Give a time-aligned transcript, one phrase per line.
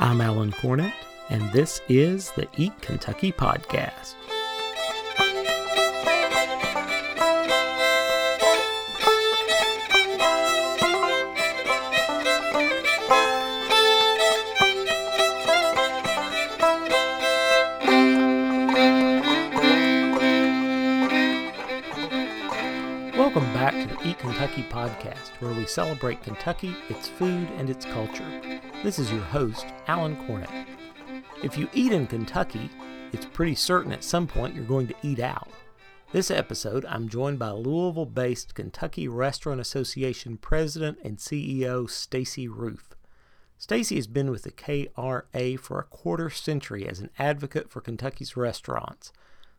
[0.00, 0.92] I'm Alan Cornett,
[1.28, 4.14] and this is the Eat Kentucky podcast.
[24.04, 28.60] Eat Kentucky podcast, where we celebrate Kentucky, its food, and its culture.
[28.84, 30.66] This is your host, Alan Cornett.
[31.42, 32.70] If you eat in Kentucky,
[33.12, 35.48] it's pretty certain at some point you're going to eat out.
[36.12, 42.90] This episode, I'm joined by Louisville based Kentucky Restaurant Association President and CEO Stacy Roof.
[43.58, 48.36] Stacy has been with the KRA for a quarter century as an advocate for Kentucky's
[48.36, 49.12] restaurants.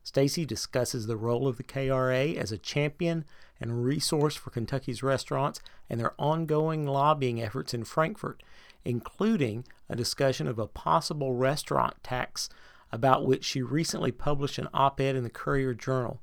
[0.04, 3.26] Stacy discusses the role of the KRA as a champion
[3.60, 8.42] and resource for Kentucky's restaurants and their ongoing lobbying efforts in Frankfort
[8.86, 12.50] including a discussion of a possible restaurant tax
[12.92, 16.20] about which she recently published an op-ed in the Courier Journal.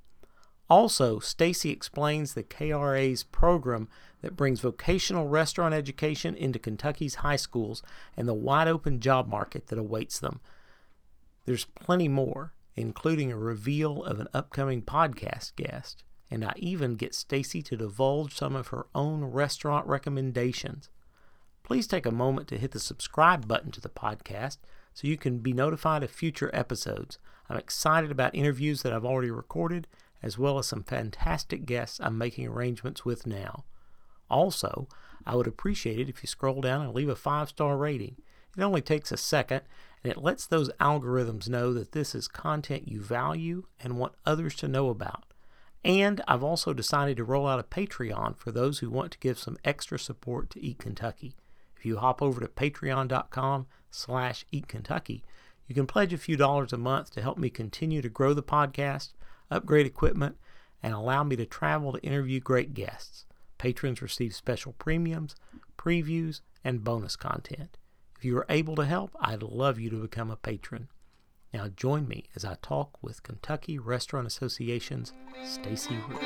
[0.68, 3.88] Also, Stacy explains the KRA's program
[4.20, 7.82] that brings vocational restaurant education into Kentucky's high schools
[8.16, 10.40] and the wide open job market that awaits them.
[11.44, 17.14] There's plenty more, including a reveal of an upcoming podcast guest, and I even get
[17.14, 20.90] Stacy to divulge some of her own restaurant recommendations
[21.66, 24.58] please take a moment to hit the subscribe button to the podcast
[24.94, 27.18] so you can be notified of future episodes.
[27.50, 29.88] I'm excited about interviews that I've already recorded,
[30.22, 33.64] as well as some fantastic guests I'm making arrangements with now.
[34.30, 34.86] Also,
[35.26, 38.16] I would appreciate it if you scroll down and leave a five star rating.
[38.56, 39.62] It only takes a second,
[40.06, 44.54] and it lets those algorithms know that this is content you value and want others
[44.54, 45.24] to know about.
[45.84, 49.36] And I've also decided to roll out a Patreon for those who want to give
[49.36, 51.34] some extra support to Eat Kentucky.
[51.76, 55.22] If you hop over to patreon.com slash eatkentucky,
[55.66, 58.44] you can pledge a few dollars a month to help me continue to grow the
[58.44, 59.12] podcast,
[59.50, 60.36] upgrade equipment,
[60.84, 63.26] and allow me to travel to interview great guests.
[63.58, 65.34] Patrons receive special premiums,
[65.76, 67.76] previews, and bonus content.
[68.26, 70.88] If you are able to help, I'd love you to become a patron.
[71.54, 75.12] Now join me as I talk with Kentucky Restaurant Association's
[75.44, 76.20] Stacy Roof.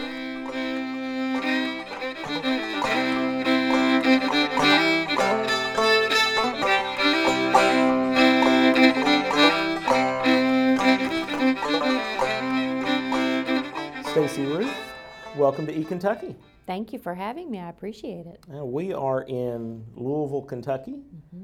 [14.06, 14.74] Stacy Roof,
[15.36, 16.34] welcome to Eat Kentucky.
[16.66, 17.58] Thank you for having me.
[17.58, 18.42] I appreciate it.
[18.48, 21.42] Now, we are in Louisville, Kentucky, mm-hmm.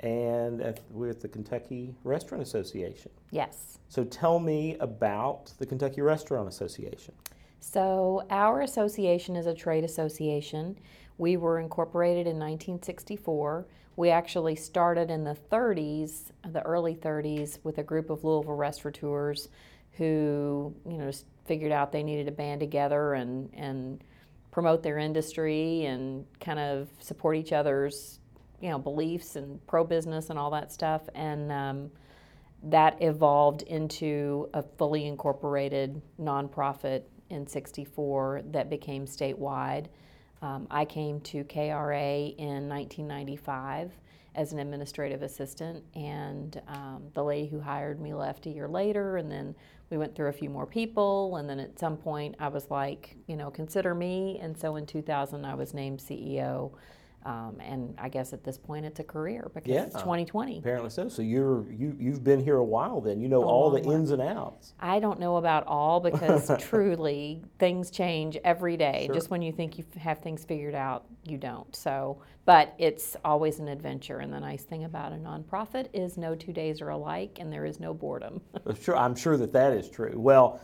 [0.00, 3.10] And at, we're at the Kentucky Restaurant Association.
[3.30, 3.78] Yes.
[3.88, 7.14] So tell me about the Kentucky Restaurant Association.
[7.60, 10.78] So, our association is a trade association.
[11.18, 13.66] We were incorporated in 1964.
[13.96, 19.48] We actually started in the 30s, the early 30s, with a group of Louisville restaurateurs
[19.92, 21.10] who, you know,
[21.46, 24.04] figured out they needed to band together and, and
[24.52, 28.17] promote their industry and kind of support each other's
[28.60, 31.02] you know beliefs and pro business and all that stuff.
[31.14, 31.90] And um,
[32.62, 39.86] that evolved into a fully incorporated nonprofit in 64 that became statewide.
[40.40, 43.90] Um, i came to kra in 1995
[44.36, 49.16] as an administrative assistant and um, the lady who hired me left a year later
[49.16, 49.52] and then
[49.90, 53.16] we went through a few more people and then at some point i was like
[53.26, 54.38] you know consider me.
[54.40, 56.70] And so in 2000 i was named ceo
[57.24, 60.58] um, and I guess at this point it's a career because yeah, it's 2020.
[60.58, 61.08] Apparently so.
[61.08, 63.20] So you're you you've been here a while then.
[63.20, 64.74] You know all the ins and outs.
[64.80, 69.04] I don't know about all because truly things change every day.
[69.06, 69.14] Sure.
[69.14, 71.74] Just when you think you have things figured out, you don't.
[71.74, 74.20] So, but it's always an adventure.
[74.20, 77.66] And the nice thing about a nonprofit is no two days are alike, and there
[77.66, 78.40] is no boredom.
[78.80, 80.14] sure, I'm sure that that is true.
[80.16, 80.60] Well,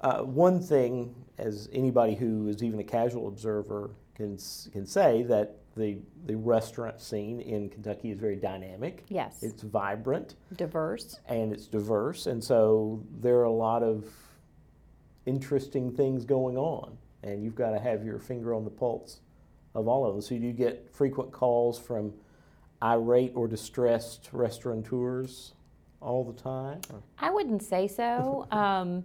[0.00, 4.38] uh, one thing, as anybody who is even a casual observer can
[4.72, 9.04] can say that the the restaurant scene in Kentucky is very dynamic.
[9.08, 9.42] Yes.
[9.42, 10.34] It's vibrant.
[10.56, 11.20] Diverse.
[11.26, 12.26] And it's diverse.
[12.26, 14.04] And so there are a lot of
[15.24, 16.98] interesting things going on.
[17.22, 19.20] And you've got to have your finger on the pulse
[19.74, 20.20] of all of them.
[20.20, 22.12] So you get frequent calls from
[22.82, 25.54] irate or distressed restaurateurs
[26.00, 26.80] all the time?
[27.18, 28.46] I wouldn't say so.
[28.52, 29.04] um,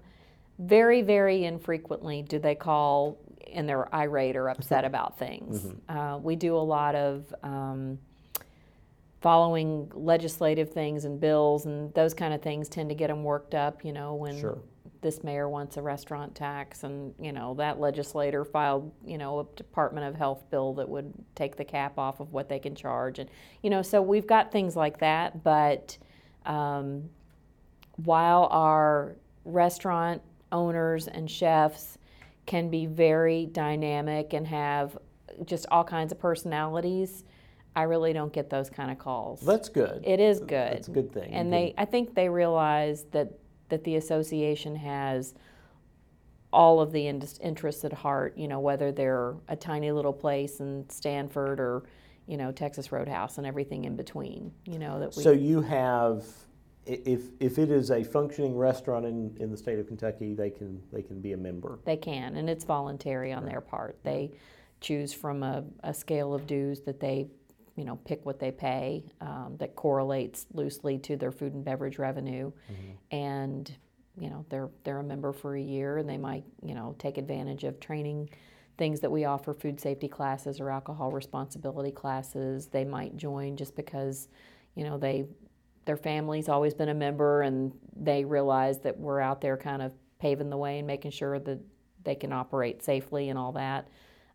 [0.59, 3.17] very, very infrequently do they call
[3.51, 5.61] and they're irate or upset about things.
[5.61, 5.97] Mm-hmm.
[5.97, 7.99] Uh, we do a lot of um,
[9.21, 13.55] following legislative things and bills, and those kind of things tend to get them worked
[13.55, 13.83] up.
[13.83, 14.59] You know, when sure.
[15.01, 19.55] this mayor wants a restaurant tax, and you know that legislator filed you know a
[19.55, 23.19] Department of Health bill that would take the cap off of what they can charge,
[23.19, 23.29] and
[23.61, 25.43] you know so we've got things like that.
[25.43, 25.97] But
[26.45, 27.09] um,
[27.97, 31.97] while our restaurant owners and chefs
[32.45, 34.97] can be very dynamic and have
[35.45, 37.23] just all kinds of personalities.
[37.75, 39.41] I really don't get those kind of calls.
[39.41, 40.03] That's good.
[40.05, 40.73] It is good.
[40.73, 41.33] It's a good thing.
[41.33, 43.31] And they, I think they realize that
[43.69, 45.33] that the association has
[46.51, 48.37] all of the interests at heart.
[48.37, 51.83] You know, whether they're a tiny little place in Stanford or
[52.27, 54.51] you know Texas Roadhouse and everything in between.
[54.65, 55.15] You know that.
[55.15, 56.25] We, so you have.
[56.85, 60.81] If, if it is a functioning restaurant in, in the state of Kentucky, they can
[60.91, 61.79] they can be a member.
[61.85, 63.97] They can, and it's voluntary on their part.
[64.03, 64.31] They
[64.81, 67.27] choose from a, a scale of dues that they
[67.75, 71.97] you know, pick what they pay um, that correlates loosely to their food and beverage
[71.97, 73.15] revenue, mm-hmm.
[73.15, 73.75] and
[74.15, 77.17] you know they're they're a member for a year, and they might you know take
[77.17, 78.29] advantage of training
[78.77, 82.67] things that we offer food safety classes or alcohol responsibility classes.
[82.67, 84.27] They might join just because
[84.75, 85.25] you know they
[85.85, 89.91] their family's always been a member and they realize that we're out there kind of
[90.19, 91.59] paving the way and making sure that
[92.03, 93.87] they can operate safely and all that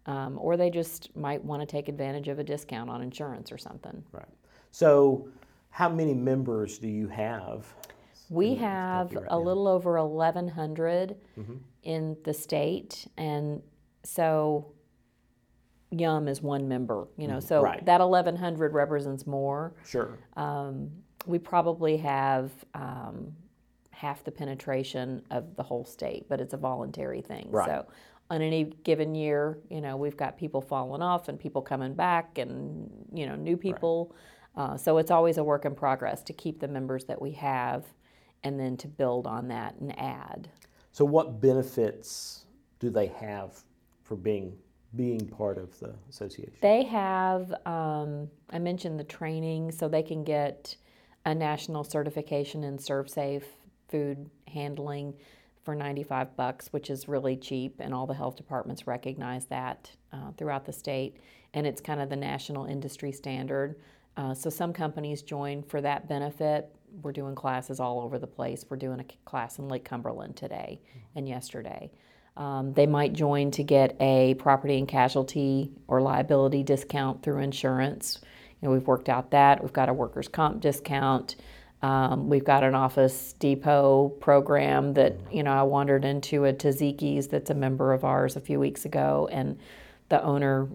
[0.08, 3.58] um, or they just might want to take advantage of a discount on insurance or
[3.58, 4.02] something.
[4.10, 4.24] Right.
[4.70, 5.28] So,
[5.70, 7.66] how many members do you have?
[8.30, 9.40] We have right a now?
[9.40, 11.54] little over 1,100 mm-hmm.
[11.82, 13.62] in the state, and
[14.02, 14.72] so
[15.90, 17.06] Yum is one member.
[17.18, 17.46] You know, mm-hmm.
[17.46, 17.84] so right.
[17.84, 19.74] that 1,100 represents more.
[19.86, 20.18] Sure.
[20.36, 20.90] Um,
[21.28, 22.50] we probably have.
[22.74, 23.36] Um,
[23.90, 27.48] half the penetration of the whole state, but it's a voluntary thing.
[27.50, 27.66] Right.
[27.66, 27.84] So
[28.30, 32.38] on any given year, you know, we've got people falling off and people coming back
[32.38, 34.14] and, you know, new people.
[34.56, 34.62] Right.
[34.62, 37.86] Uh, so it's always a work in progress to keep the members that we have
[38.44, 40.48] and then to build on that and add.
[40.92, 42.44] So what benefits
[42.78, 43.64] do they have
[44.04, 44.56] for being
[44.94, 46.54] being part of the association?
[46.60, 50.76] They have, um, I mentioned the training, so they can get
[51.28, 53.44] a national certification in ServSafe
[53.88, 55.12] food handling
[55.62, 60.32] for 95 bucks, which is really cheap, and all the health departments recognize that uh,
[60.38, 61.18] throughout the state.
[61.52, 63.76] And it's kind of the national industry standard.
[64.16, 66.74] Uh, so some companies join for that benefit.
[67.02, 68.64] We're doing classes all over the place.
[68.66, 70.80] We're doing a class in Lake Cumberland today
[71.14, 71.90] and yesterday.
[72.38, 78.20] Um, they might join to get a property and casualty or liability discount through insurance.
[78.60, 79.62] You know, we've worked out that.
[79.62, 81.36] We've got a workers' comp discount.
[81.80, 87.28] Um, we've got an Office Depot program that, you know, I wandered into a Taziki's
[87.28, 89.58] that's a member of ours a few weeks ago, and
[90.08, 90.68] the owner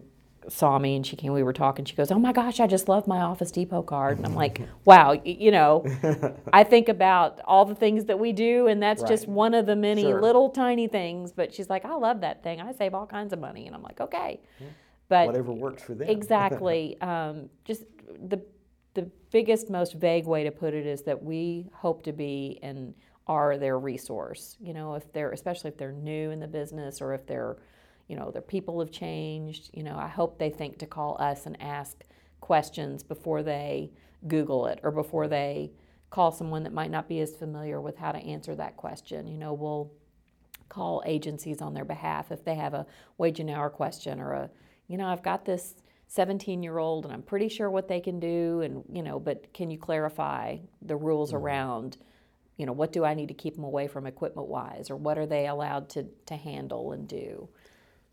[0.50, 1.86] saw me and she came, we were talking.
[1.86, 4.18] She goes, Oh my gosh, I just love my Office Depot card.
[4.18, 5.86] And I'm like, Wow, you know,
[6.54, 9.10] I think about all the things that we do, and that's right.
[9.10, 10.22] just one of the many sure.
[10.22, 11.32] little tiny things.
[11.32, 12.62] But she's like, I love that thing.
[12.62, 13.68] I save all kinds of money.
[13.68, 14.40] And I'm like, Okay.
[15.14, 16.10] But whatever works for them.
[16.10, 16.98] exactly.
[17.02, 17.84] Um, just
[18.28, 18.42] the
[18.94, 22.94] the biggest, most vague way to put it is that we hope to be and
[23.28, 24.58] are their resource.
[24.60, 27.58] You know, if they're, especially if they're new in the business or if they're,
[28.08, 31.46] you know, their people have changed, you know, I hope they think to call us
[31.46, 32.04] and ask
[32.42, 33.92] questions before they
[34.28, 35.72] Google it or before they
[36.10, 39.28] call someone that might not be as familiar with how to answer that question.
[39.28, 39.92] You know, we'll
[40.70, 42.86] call agencies on their behalf if they have a
[43.18, 44.50] wage and hour question or a,
[44.94, 45.74] you know, I've got this
[46.06, 49.52] 17 year old and I'm pretty sure what they can do and you know but
[49.52, 51.38] can you clarify the rules mm-hmm.
[51.38, 51.98] around
[52.58, 55.18] you know what do I need to keep them away from equipment wise or what
[55.18, 57.50] are they allowed to to handle and do?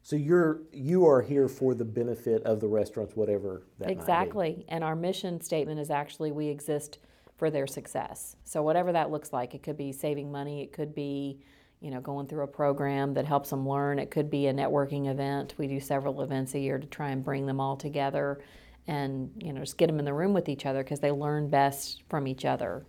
[0.03, 4.65] So you're you are here for the benefit of the restaurants whatever that exactly.
[4.71, 6.97] And our mission statement is actually we exist
[7.37, 8.37] for their success.
[8.45, 11.43] So whatever that looks like it could be saving money it could be
[11.81, 13.99] you know, going through a program that helps them learn.
[13.99, 15.55] It could be a networking event.
[15.57, 18.41] We do several events a year to try and bring them all together
[18.87, 21.49] and, you know, just get them in the room with each other because they learn
[21.49, 22.85] best from each other.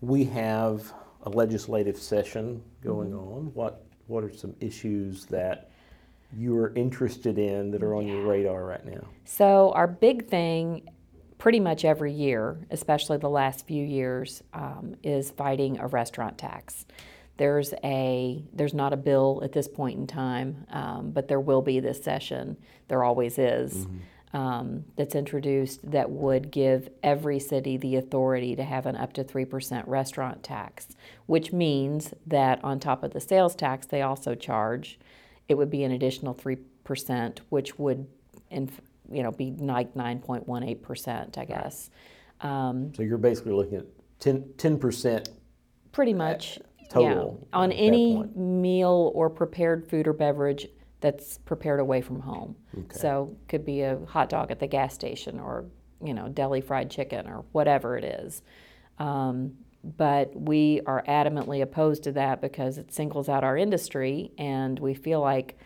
[0.00, 0.92] We have
[1.22, 3.32] a legislative session going mm-hmm.
[3.32, 3.54] on.
[3.54, 5.70] What what are some issues that
[6.36, 9.06] you are interested in that are on your radar right now?
[9.24, 10.88] So our big thing
[11.38, 16.86] pretty much every year, especially the last few years, um, is fighting a restaurant tax.
[17.40, 21.62] There's a there's not a bill at this point in time, um, but there will
[21.62, 22.58] be this session.
[22.88, 23.86] There always is.
[23.86, 24.36] Mm-hmm.
[24.36, 29.24] Um, that's introduced that would give every city the authority to have an up to
[29.24, 30.88] 3% restaurant tax,
[31.24, 35.00] which means that on top of the sales tax they also charge,
[35.48, 38.06] it would be an additional 3%, which would
[38.50, 38.70] in,
[39.10, 41.88] you know, be like 9.18%, I guess.
[42.42, 43.86] Um, so you're basically looking at
[44.20, 45.28] 10, 10%
[45.92, 46.58] pretty much
[46.90, 47.58] total Yeah.
[47.58, 50.68] On any meal or prepared food or beverage
[51.00, 52.56] that's prepared away from home.
[52.76, 52.98] Okay.
[52.98, 55.64] So could be a hot dog at the gas station or
[56.04, 58.42] you know deli fried chicken or whatever it is.
[58.98, 64.78] Um, but we are adamantly opposed to that because it singles out our industry, and
[64.78, 65.56] we feel like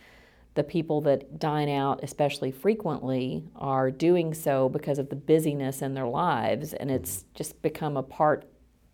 [0.54, 5.94] the people that dine out, especially frequently, are doing so because of the busyness in
[5.94, 8.44] their lives, and it's just become a part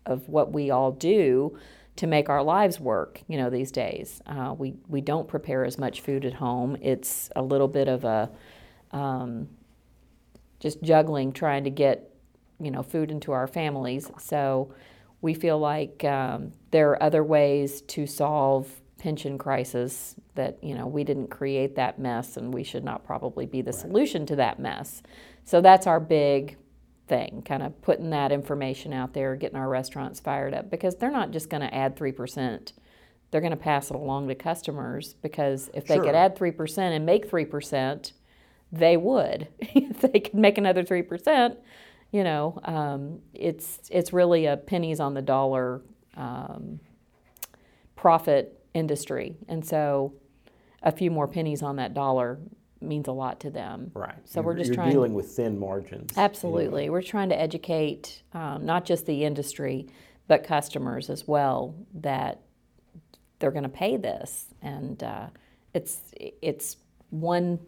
[0.07, 1.55] of what we all do
[1.97, 3.21] to make our lives work.
[3.27, 6.77] You know, these days, uh, we we don't prepare as much food at home.
[6.81, 8.29] It's a little bit of a
[8.91, 9.49] um,
[10.59, 12.13] just juggling trying to get
[12.59, 14.09] you know food into our families.
[14.19, 14.73] So
[15.21, 20.85] we feel like um, there are other ways to solve pension crisis that you know
[20.87, 24.59] we didn't create that mess and we should not probably be the solution to that
[24.59, 25.01] mess.
[25.43, 26.57] So that's our big
[27.11, 31.11] thing, kind of putting that information out there, getting our restaurants fired up because they're
[31.11, 32.71] not just going to add 3%.
[33.29, 36.05] They're going to pass it along to customers because if they Sure.
[36.05, 38.13] could add 3% and make 3%,
[38.71, 39.49] they would.
[39.59, 41.57] if they could make another 3%,
[42.13, 45.81] you know, um, it's, it's really a pennies on the dollar
[46.15, 46.79] um,
[47.97, 49.35] profit industry.
[49.49, 50.13] And so
[50.81, 52.39] a few more pennies on that dollar
[52.81, 53.91] means a lot to them.
[53.93, 54.15] Right.
[54.25, 56.17] So we're You're- just you're trying- dealing with thin margins.
[56.17, 56.89] Absolutely.
[56.89, 59.87] We're trying to educate um, not just the industry,
[60.27, 62.41] but customers as well that
[63.39, 64.47] they're going to pay this.
[64.61, 65.27] And uh,
[65.73, 66.77] it's, it's
[67.09, 67.59] one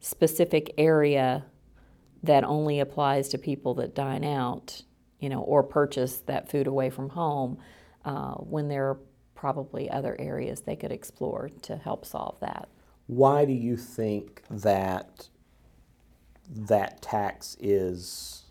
[0.00, 1.44] specific area
[2.22, 4.82] that only applies to people that dine out,
[5.18, 7.58] you know, or purchase that food away from home
[8.04, 8.98] uh, when there are
[9.34, 12.68] probably other areas they could explore to help solve that.
[13.12, 15.28] Why do you think that
[16.48, 18.44] that tax is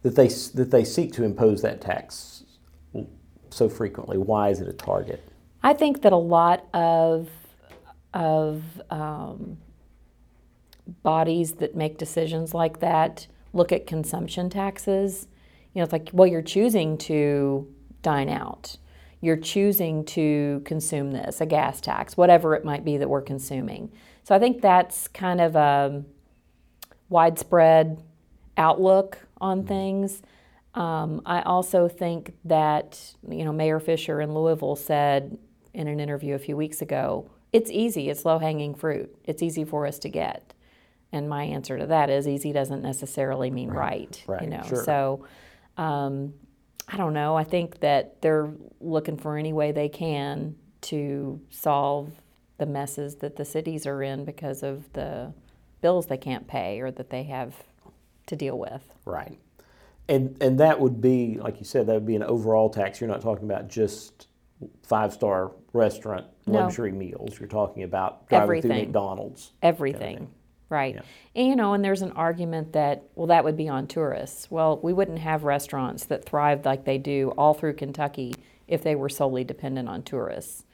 [0.00, 2.44] that they that they seek to impose that tax
[3.50, 4.16] so frequently?
[4.16, 5.22] Why is it a target?
[5.62, 7.28] I think that a lot of
[8.14, 9.58] of um,
[11.02, 15.28] bodies that make decisions like that look at consumption taxes.
[15.74, 17.70] You know, it's like, well, you're choosing to
[18.00, 18.78] dine out.
[19.22, 23.90] You're choosing to consume this, a gas tax, whatever it might be that we're consuming.
[24.24, 26.04] So I think that's kind of a
[27.08, 28.02] widespread
[28.56, 30.22] outlook on things.
[30.74, 35.38] Um, I also think that, you know, Mayor Fischer in Louisville said
[35.72, 39.64] in an interview a few weeks ago, it's easy, it's low hanging fruit, it's easy
[39.64, 40.54] for us to get.
[41.12, 44.22] And my answer to that is easy doesn't necessarily mean right.
[44.26, 44.82] right, you know, sure.
[44.82, 45.26] so
[45.76, 46.32] um,
[46.88, 47.36] I don't know.
[47.36, 52.10] I think that they're looking for any way they can to solve
[52.58, 55.32] the messes that the cities are in because of the
[55.80, 57.54] bills they can't pay or that they have
[58.26, 58.82] to deal with.
[59.04, 59.38] Right.
[60.08, 63.00] And and that would be, like you said, that would be an overall tax.
[63.00, 64.26] You're not talking about just
[64.82, 66.60] five star restaurant No.
[66.60, 67.38] luxury meals.
[67.38, 68.86] You're talking about driving through Everything.
[68.86, 69.52] McDonald's.
[69.62, 70.28] Everything.
[70.72, 70.94] Right.
[70.94, 71.02] Yeah.
[71.34, 74.50] And you know, and there's an argument that, well, that would be on tourists.
[74.50, 78.34] Well, we wouldn't have restaurants that thrived like they do all through Kentucky
[78.66, 80.64] if they were solely dependent on tourists.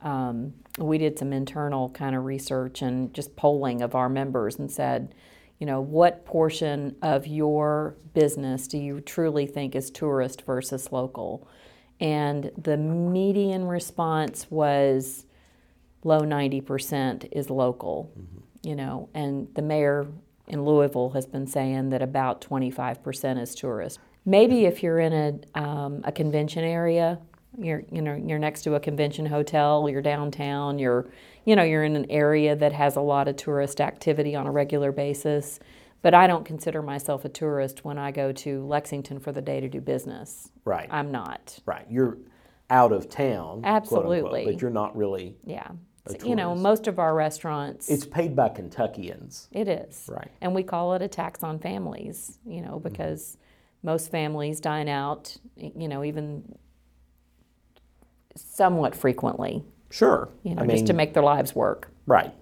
[0.00, 4.70] Um, we did some internal kind of research and just polling of our members and
[4.70, 5.12] said,
[5.58, 11.48] you know, what portion of your business do you truly think is tourist versus local?
[11.98, 15.26] And the median response was
[16.04, 18.12] low 90% is local,
[18.68, 20.06] you know, and the mayor
[20.46, 23.98] in Louisville has been saying that about 25% is tourists.
[24.26, 27.18] Maybe if you're in a, um, a convention area,
[27.58, 31.06] you're, you know, you're next to a convention hotel, you're downtown, you're,
[31.46, 34.50] you know, you're in an area that has a lot of tourist activity on a
[34.50, 35.60] regular basis.
[36.02, 39.60] But I don't consider myself a tourist when I go to Lexington for the day
[39.60, 40.50] to do business.
[40.66, 40.88] Right.
[40.90, 41.58] I'm not.
[41.64, 41.86] right.
[41.88, 42.18] You're
[42.68, 43.62] out of town.
[43.62, 44.44] quote, unquote, Absolutely.
[44.44, 45.36] but you're not really.
[45.44, 45.68] Yeah.
[46.24, 49.48] You know, most of our restaurants, It's paid by Kentuckians.
[49.52, 50.08] it is.
[50.10, 50.30] Right.
[50.40, 53.36] And we call it a tax on families, you know, because
[53.82, 56.56] most families dine out, you know, even
[58.36, 60.28] somewhat frequently, Sure.
[60.42, 61.90] you know, I just to make their lives work.
[62.06, 62.32] Right.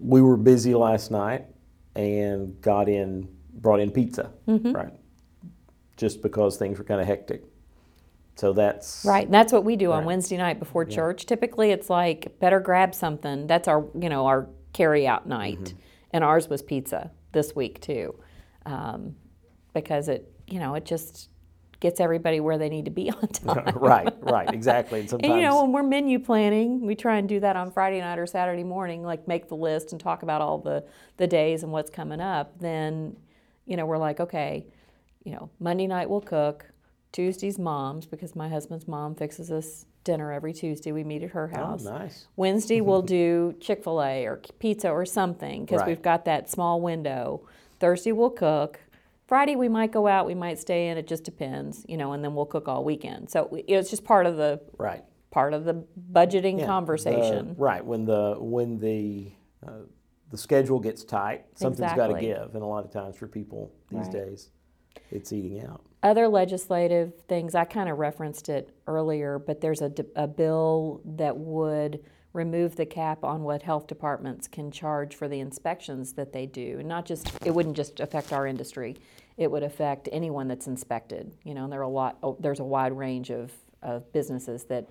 [0.00, 1.46] We were busy last night
[1.94, 4.30] and got in, brought in pizza.
[4.48, 4.72] Mm-hmm.
[4.72, 4.92] Right.
[5.96, 7.44] Just because things were kind of hectic.
[8.42, 9.24] So that's Right.
[9.24, 11.26] And that's what we do on Wednesday night before church.
[11.26, 13.46] Typically it's like better grab something.
[13.46, 15.60] That's our, you know, our carry out night.
[15.60, 15.78] Mm-hmm.
[16.10, 18.16] And ours was pizza this week too.
[18.66, 19.14] Um,
[19.72, 21.28] because it, you know, it just
[21.78, 23.76] gets everybody where they need to be on time.
[23.76, 24.98] right, right, exactly.
[24.98, 27.70] And sometimes And you know, when we're menu planning, we try and do that on
[27.70, 30.84] Friday night or Saturday morning, like make the list and talk about all the,
[31.16, 32.58] the days and what's coming up.
[32.58, 33.16] Then,
[33.66, 34.66] you know, we're like, okay,
[35.22, 36.66] you know, Monday night we'll cook,
[37.12, 40.92] Tuesday's mom's because my husband's mom fixes us dinner every Tuesday.
[40.92, 41.84] We meet at her Oh, house.
[41.84, 42.26] nice.
[42.36, 45.88] Wednesday we'll do Chick fil A or pizza or something because Right.
[45.88, 47.42] we've got that small window.
[47.78, 48.80] Thursday we'll cook.
[49.26, 50.98] Friday we might go out, we might stay in.
[50.98, 53.30] It just depends, you know, and then we'll cook all weekend.
[53.30, 55.04] So it's just part of the Right.
[55.30, 57.48] part of the budgeting Yeah, conversation.
[57.48, 59.32] the- right when the when the
[59.66, 59.70] uh,
[60.30, 63.70] the schedule gets tight, something's got to give, and a lot of times for people
[63.90, 64.12] these Right.
[64.12, 64.50] days,
[65.10, 65.82] it's eating out.
[66.02, 72.02] Other legislative things, I kind of referenced it earlier, but there's a bill that would
[72.32, 76.78] remove the cap on what health departments can charge for the inspections that they do.
[76.80, 78.96] And not just, it wouldn't just affect our industry,
[79.36, 81.32] it would affect anyone that's inspected.
[81.44, 84.64] You know, and there are a lot, oh, there's a wide range of, of businesses
[84.64, 84.88] that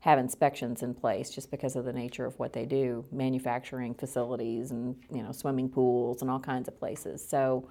[0.00, 4.70] have inspections in place just because of the nature of what they do, manufacturing facilities
[4.70, 7.26] and, you know, swimming pools and all kinds of places.
[7.26, 7.68] So,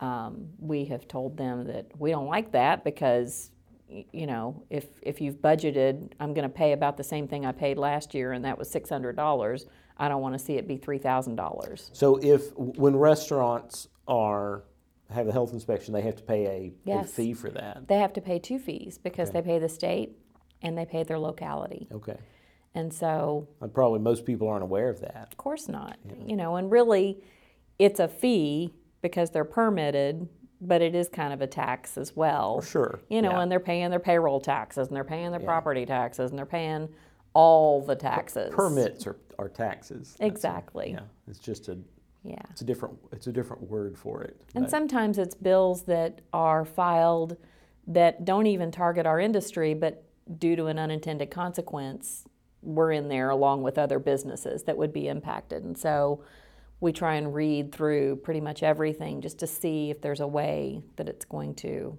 [0.00, 3.50] um, we have told them that we don't like that because
[4.12, 7.50] you know if if you've budgeted i'm going to pay about the same thing i
[7.50, 9.64] paid last year and that was $600
[9.98, 14.62] i don't want to see it be $3000 So if when restaurants are
[15.10, 17.88] have a health inspection, they have to pay a, a fee for that.
[17.88, 19.40] they have to pay two fees because Okay.
[19.40, 20.16] they pay the state
[20.62, 22.16] and they pay their locality Okay.
[22.76, 25.26] and so And probably most people aren't aware of that.
[25.32, 25.96] Of course not.
[26.28, 27.24] You know, and really,
[27.80, 30.28] it's a fee because they're permitted,
[30.60, 32.60] but it is kind of a tax as well.
[32.60, 33.00] For sure.
[33.08, 33.40] You know, yeah.
[33.42, 35.46] and they're paying their payroll taxes and they're paying their Yeah.
[35.46, 36.88] property taxes and they're paying
[37.32, 38.52] all the taxes.
[38.52, 40.16] permits are, are taxes.
[40.20, 40.90] Exactly.
[40.92, 41.00] Yeah.
[41.28, 41.78] It's just a
[42.24, 42.42] Yeah.
[42.50, 44.40] it's a different it's a different word for it.
[44.54, 47.36] And but- sometimes it's bills that are filed
[47.86, 50.04] that don't even target our industry, but
[50.38, 52.24] due to an unintended consequence,
[52.62, 55.64] we're in there along with other businesses that would be impacted.
[55.64, 56.22] And so
[56.80, 60.82] we try and read through pretty much everything just to see if there's a way
[60.96, 61.96] that it's going to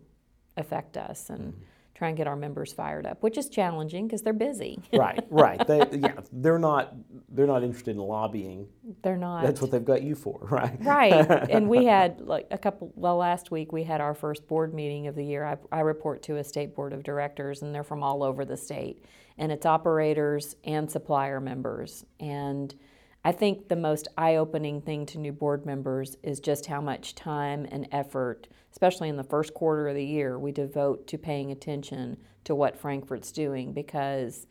[0.57, 1.61] affect us and mm-hmm.
[1.93, 4.79] try and get our members fired up, which is challenging because they're busy.
[4.93, 5.65] right, right.
[5.67, 6.95] They, yeah, they're not
[7.29, 8.67] they're not interested in lobbying.
[9.03, 9.43] they're not.
[9.43, 10.77] That's what they've got you for, right?
[10.83, 11.13] Right.
[11.49, 15.05] and we had like a couple, well, last week we had our first board meeting
[15.05, 15.45] of the year.
[15.45, 18.57] I, I report to a state board of directors, and they're from all over the
[18.57, 19.05] state.
[19.37, 22.03] And it's operators and supplier members.
[22.19, 22.75] And
[23.23, 27.13] I think the most eye opening thing to new board members is just how much
[27.13, 31.51] time and effort, especially in the first quarter of the year, we devote to paying
[31.51, 34.47] attention to what Frankfort's doing because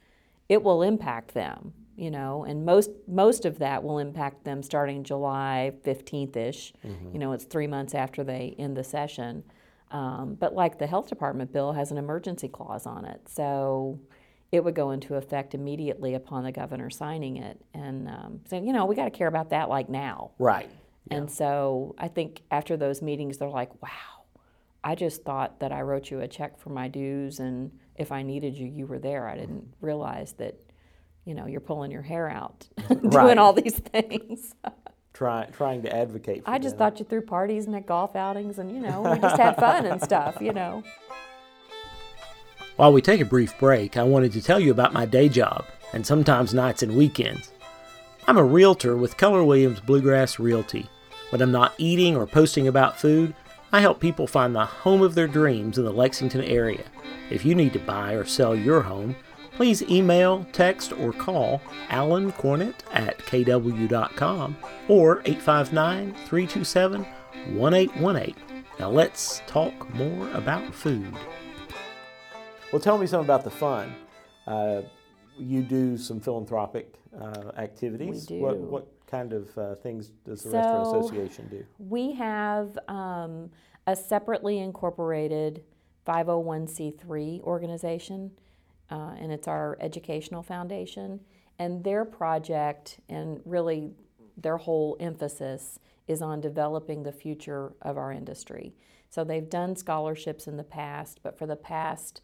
[0.49, 5.03] it will impact them you know and most most of that will impact them starting
[5.05, 6.73] july 15th ish
[7.13, 9.45] you know it's three months after they end the session.
[9.91, 13.29] Um, but like the health department bill has an emergency clause on it.
[13.29, 13.99] So
[14.53, 18.73] it would go into effect immediately upon the governor signing it and um, so you
[18.73, 20.71] know we got to care about that like now Right.
[21.11, 23.89] and so I think after those meetings, they're like, wow,
[24.85, 28.23] I just thought that I wrote you a check for my dues, and if I
[28.23, 29.27] needed you, you were there.
[29.29, 30.55] I didn't realize that,
[31.25, 33.39] you know, you're pulling your hair out doing Right.
[33.39, 34.55] all these things.
[35.13, 36.79] Try, trying to advocate for I just them.
[36.79, 39.85] thought you threw parties and had golf outings, and, you know, we just had fun
[39.87, 40.85] and stuff, you know.
[42.81, 45.67] While we take a brief break, I wanted to tell you about my day job,
[45.93, 47.53] and sometimes nights and weekends.
[48.27, 50.89] I'm a realtor with Keller Williams Bluegrass Realty.
[51.29, 53.35] When I'm not eating or posting about food,
[53.71, 56.85] I help people find the home of their dreams in the Lexington area.
[57.29, 59.15] If you need to buy or sell your home,
[59.53, 64.57] please email, text, or call Alan Cornett at kw.com
[64.89, 67.05] or 859 327
[67.59, 68.35] 1818.
[68.79, 71.15] Now let's talk more about food.
[72.73, 73.95] Well, tell me something about the fun.
[74.47, 74.83] Uh,
[75.37, 78.29] you do some philanthropic uh, activities.
[78.31, 78.61] We What, do.
[78.61, 81.65] what kind of uh, things does the Restaurant Association do?
[81.81, 83.51] We have um,
[83.89, 85.65] a separately incorporated
[86.07, 88.31] 501c3 organization,
[88.89, 91.19] uh, and it's our educational foundation.
[91.59, 93.91] And their project, and really
[94.37, 98.75] their whole emphasis, is on developing the future of our industry.
[99.09, 102.23] So they've done scholarships in the past, but for the past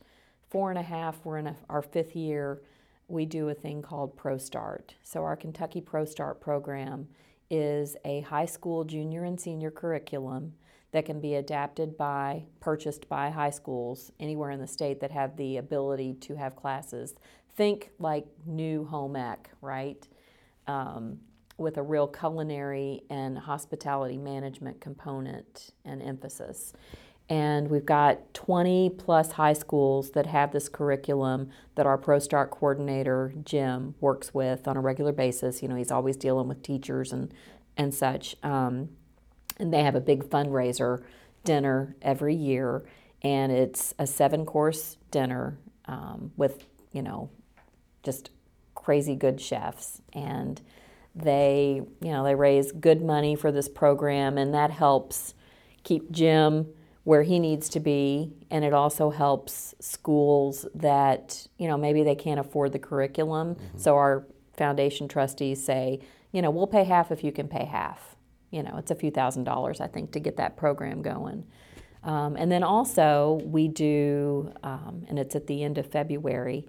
[0.48, 2.62] four and a half, we're in a, our fifth year,
[3.08, 4.90] we do a thing called ProStart.
[5.02, 7.08] So our Kentucky ProStart program
[7.50, 10.54] is a high school junior and senior curriculum
[10.92, 15.36] that can be adapted by, purchased by high schools anywhere in the state that have
[15.36, 17.14] the ability to have classes.
[17.56, 20.06] Think like new home ec, right?
[20.66, 21.18] Um,
[21.58, 26.72] with a real culinary and hospitality management component and emphasis.
[27.28, 33.34] And we've got 20 plus high schools that have this curriculum that our ProStart coordinator,
[33.44, 35.60] Jim, works with on a regular basis.
[35.60, 37.34] You know, he's always dealing with teachers and,
[37.76, 38.36] and such.
[38.44, 38.90] Um,
[39.58, 41.02] and they have a big fundraiser
[41.44, 42.84] dinner every year.
[43.22, 47.30] and it's a seven course dinner um, with, you know,
[48.02, 48.30] just
[48.74, 50.00] crazy good chefs.
[50.12, 50.60] And
[51.14, 55.34] they, you know, they raise good money for this program, and that helps
[55.82, 56.66] keep Jim
[57.06, 62.16] where he needs to be, and it also helps schools that, you know, maybe they
[62.16, 63.54] can't afford the curriculum.
[63.54, 63.78] Mm-hmm.
[63.78, 66.00] So our foundation trustees say,
[66.32, 68.16] you know, we'll pay half if you can pay half.
[68.50, 71.46] You know, it's a few thousand dollars, I think, to get that program going.
[72.02, 76.66] Um, and then also, we do, um, and it's at the end of February,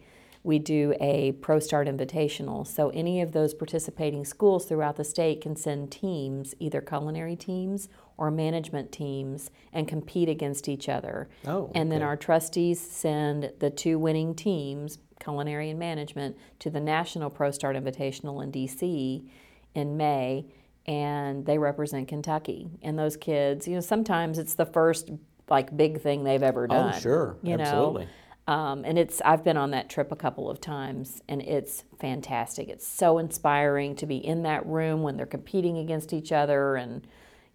[0.48, 2.66] we do a ProStart Invitational.
[2.66, 7.90] So any of those participating schools throughout the state can send teams, either culinary teams
[8.16, 11.28] or management teams, and compete against each other.
[11.46, 16.80] Oh, and then our trustees send the two winning teams, culinary and management, to the
[16.80, 19.28] National ProStart Invitational in DC
[19.76, 20.46] in May.
[20.86, 22.70] And they represent Kentucky.
[22.82, 25.12] And those kids, you know, sometimes it's the first
[25.50, 26.94] like big thing they've ever oh, done.
[26.96, 27.38] Oh, sure.
[27.44, 28.06] You Absolutely.
[28.06, 28.12] Know?
[28.48, 32.70] Um, and it's I've been on that trip a couple of times, and it's fantastic.
[32.70, 37.06] It's so inspiring to be in that room when they're competing against each other, and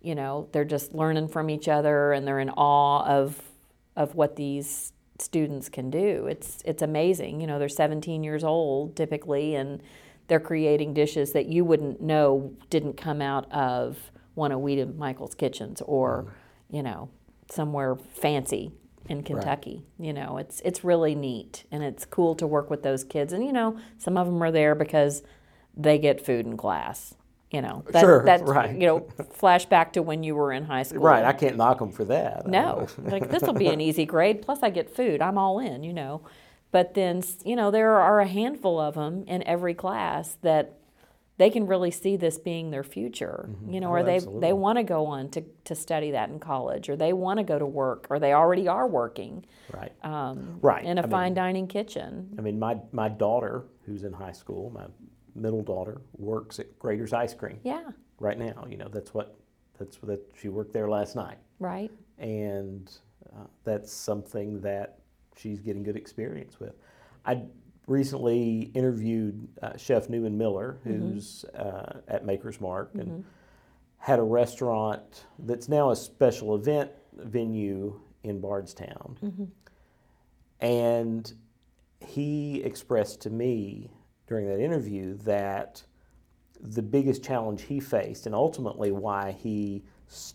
[0.03, 3.41] you know they're just learning from each other, and they're in awe of
[3.97, 6.27] of what these students can do.
[6.27, 7.41] It's it's amazing.
[7.41, 9.83] You know they're 17 years old typically, and
[10.29, 15.35] they're creating dishes that you wouldn't know didn't come out of one of Weedham Michael's
[15.35, 16.77] kitchens or mm.
[16.77, 17.09] you know
[17.49, 18.73] somewhere fancy
[19.09, 19.85] in Kentucky.
[19.99, 20.07] Right.
[20.07, 23.33] You know, it's it's really neat and it's cool to work with those kids.
[23.33, 25.23] And you know, some of them are there because
[25.77, 27.15] they get food in class.
[27.51, 28.75] You know, that, sure, that's right.
[28.75, 29.01] You know,
[29.39, 31.03] flashback to when you were in high school.
[31.03, 32.47] Right, I can't knock them for that.
[32.47, 34.41] No, uh, like this will be an easy grade.
[34.41, 35.21] Plus, I get food.
[35.21, 35.83] I'm all in.
[35.83, 36.23] You know,
[36.71, 40.79] but then you know there are a handful of them in every class that
[41.43, 43.75] they can really see this being their future, mm-hmm.
[43.75, 44.41] you know, oh, or they absolutely.
[44.43, 47.43] they want to go on to, to study that in college, or they want to
[47.43, 51.25] go to work, or they already are working, right, um, right, in a I fine
[51.31, 52.33] mean, dining kitchen.
[52.39, 54.85] I mean, my my daughter, who's in high school, my
[55.35, 57.59] middle daughter works at Graeter's Ice Cream.
[57.65, 59.37] Yeah, right now, you know, that's what
[59.81, 61.39] that's that she worked there last night.
[61.59, 62.89] Right, and
[63.35, 65.01] uh, that's something that
[65.37, 66.75] she's getting good experience with.
[67.27, 67.43] I
[67.87, 71.13] recently interviewed uh, Chef Newman Miller, mm-hmm.
[71.15, 71.97] who's mm-hmm.
[71.97, 73.21] uh, at Maker's Mark, and mm-hmm.
[73.99, 79.19] had a restaurant that's now a special event venue in Bardstown.
[79.23, 79.45] Mm-hmm.
[80.61, 81.33] And
[82.01, 83.91] he expressed to me
[84.27, 85.83] during that interview that
[86.61, 90.35] the biggest challenge he faced, and ultimately why he s-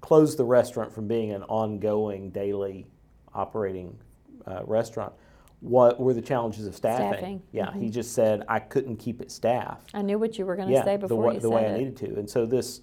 [0.00, 2.86] closed the restaurant from being an ongoing daily
[3.34, 3.98] operating
[4.46, 5.12] uh, restaurant,
[5.62, 7.12] what were the challenges of staffing.
[7.12, 7.42] staffing.
[7.52, 7.80] Yeah, mm-hmm.
[7.80, 9.90] he just said I couldn't keep it staffed.
[9.94, 11.74] I knew what you were going to yeah, say before the, you the way it.
[11.74, 12.80] I needed to, and so this,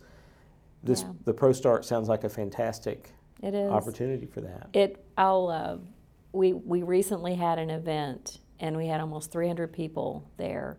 [0.82, 1.12] this yeah.
[1.26, 3.12] the ProStart sounds like a fantastic
[3.44, 3.70] it is.
[3.70, 4.70] opportunity for that.
[4.74, 5.78] It I'll uh,
[6.32, 10.78] we we recently had an event and we had almost 300 people there,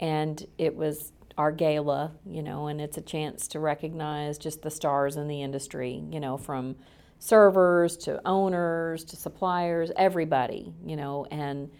[0.00, 4.70] and it was our gala, you know, and it's a chance to recognize just the
[4.70, 6.74] stars in the industry, you know, from
[7.18, 11.70] servers to owners to suppliers, everybody, you know, and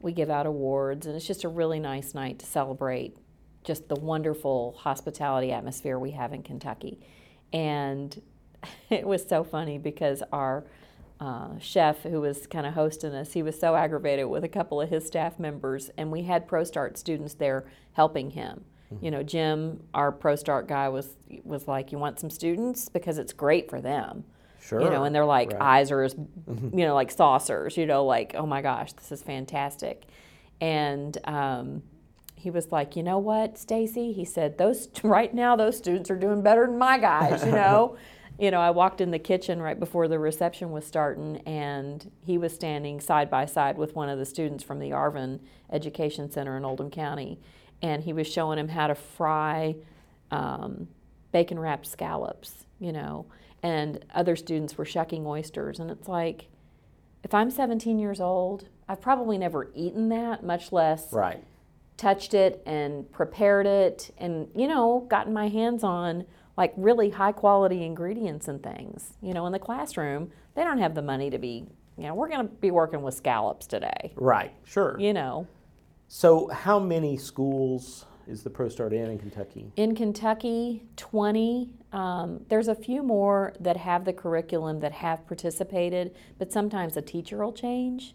[0.00, 3.16] we give out awards, and it's just a really nice night to celebrate
[3.64, 7.00] just the wonderful hospitality atmosphere we have in Kentucky.
[7.52, 8.20] And
[8.90, 10.64] it was so funny because our
[11.20, 14.80] uh, chef who was kind of hosting us, he was so aggravated with a couple
[14.80, 18.64] of his staff members, and we had ProStart students there helping him.
[18.92, 19.04] Mm-hmm.
[19.04, 23.32] You know, Jim, our ProStart guy, was was like, "You want some students because it's
[23.32, 24.24] great for them."
[24.64, 24.80] Sure.
[24.80, 25.60] You know, and they're like right.
[25.60, 26.78] eyes are as, mm-hmm.
[26.78, 27.76] you know, like saucers.
[27.76, 30.04] You know, like oh my gosh, this is fantastic.
[30.60, 31.82] And um,
[32.34, 34.12] he was like, you know what, Stacy?
[34.12, 37.44] He said those right now those students are doing better than my guys.
[37.44, 37.96] You know.
[38.38, 42.36] you know, I walked in the kitchen right before the reception was starting, and he
[42.36, 45.38] was standing side by side with one of the students from the Arvin
[45.70, 47.38] Education Center in Oldham County,
[47.80, 49.76] and he was showing him how to fry
[50.32, 50.88] um,
[51.30, 53.26] bacon wrapped scallops, you know,
[53.64, 55.80] and other students were shucking oysters.
[55.80, 56.48] And it's like,
[57.22, 61.42] if I'm 17 years old, I've probably never eaten that, much less right.
[61.96, 66.26] touched it and prepared it and, you know, gotten my hands on
[66.58, 69.14] like really high quality ingredients and things.
[69.22, 72.28] You know, in the classroom, they don't have the money to be, you know, we're
[72.28, 74.12] going to be working with scallops today.
[74.14, 75.00] Right, sure.
[75.00, 75.46] You know.
[76.06, 79.72] So, how many schools is the ProStart in in Kentucky?
[79.76, 81.70] In Kentucky, 20.
[81.92, 87.02] Um, there's a few more that have the curriculum that have participated, but sometimes a
[87.02, 88.14] teacher will change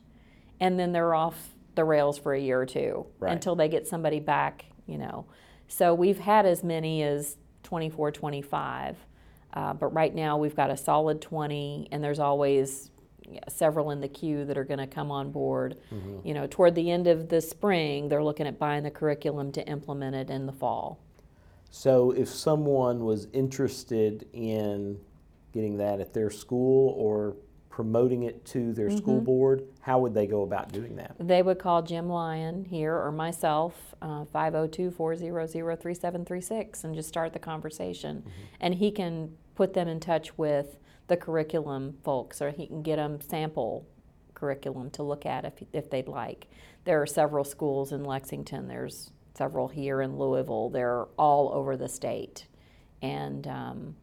[0.60, 3.32] and then they're off the rails for a year or two right.
[3.32, 5.26] until they get somebody back, you know.
[5.67, 8.98] So we've had as many as 24, 25.
[9.54, 12.91] Uh, but right now we've got a solid 20, and there's always
[13.47, 15.77] several in the queue that are going to come on board.
[15.93, 16.27] Mm-hmm.
[16.27, 19.67] You know, toward the end of the spring, they're looking at buying the curriculum to
[19.67, 20.99] implement it in the fall.
[21.71, 24.99] So, if someone was interested in
[25.53, 27.35] getting that at their school or
[27.69, 29.25] promoting it to their school mm-hmm.
[29.25, 31.15] board, how would they go about doing that?
[31.19, 37.31] They would call Jim Lyon here or myself, uh, 502 400 3736, and just start
[37.31, 38.17] the conversation.
[38.17, 38.29] Mm-hmm.
[38.59, 40.77] And he can put them in touch with
[41.10, 43.86] the curriculum folks, or he can get them sample
[44.34, 46.48] curriculum to look at if, if they'd like.
[46.86, 51.89] There are several schools in Lexington, there's several here in Louisville, they're all over the
[51.89, 52.48] state.
[53.02, 53.95] And um,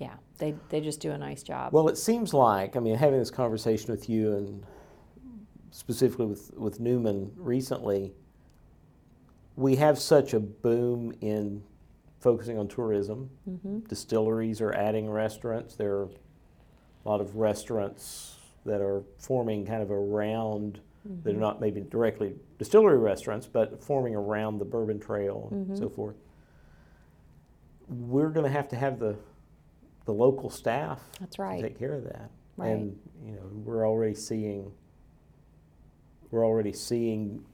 [0.00, 1.72] yeah, they, they just do a nice job.
[1.72, 4.64] Well, it seems like, I mean, having this conversation with you and
[5.70, 8.12] specifically with, with Newman recently,
[9.56, 11.62] we have such a boom in
[12.20, 13.30] focusing on tourism.
[13.88, 15.74] Distilleries are adding restaurants.
[15.74, 16.08] There are
[17.04, 20.80] a lot of restaurants that are forming kind of around,
[21.24, 25.88] that are not maybe directly distillery restaurants, but forming around the Bourbon Trail and so
[25.88, 26.16] forth.
[27.88, 29.16] We're going to have to have the,
[30.04, 31.60] the local staff That's to right.
[31.62, 32.30] take care of that.
[32.56, 32.68] Right.
[32.68, 34.72] And you know, we're already seeing
[36.30, 37.44] we're already seeing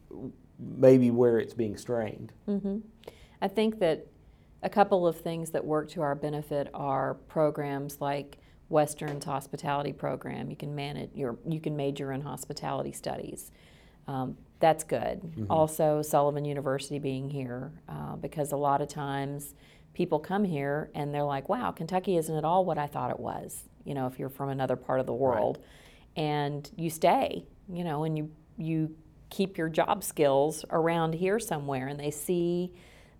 [0.58, 2.32] maybe where it's being strained.
[2.46, 2.78] hmm
[3.40, 4.06] I think that
[4.62, 8.37] a couple of things that work to our benefit are programs like
[8.68, 10.50] Western's hospitality program.
[10.50, 13.50] You can manage your you can major in hospitality studies.
[14.06, 15.20] Um, that's good.
[15.50, 19.54] Also, Sullivan University being here uh, because a lot of times
[19.94, 23.20] people come here and they're like, "Wow, Kentucky isn't at all what I thought it
[23.20, 25.58] was." You know, if you're from another part of the world,
[26.16, 28.94] and you stay, you know, and you you
[29.30, 32.72] keep your job skills around here somewhere, and they see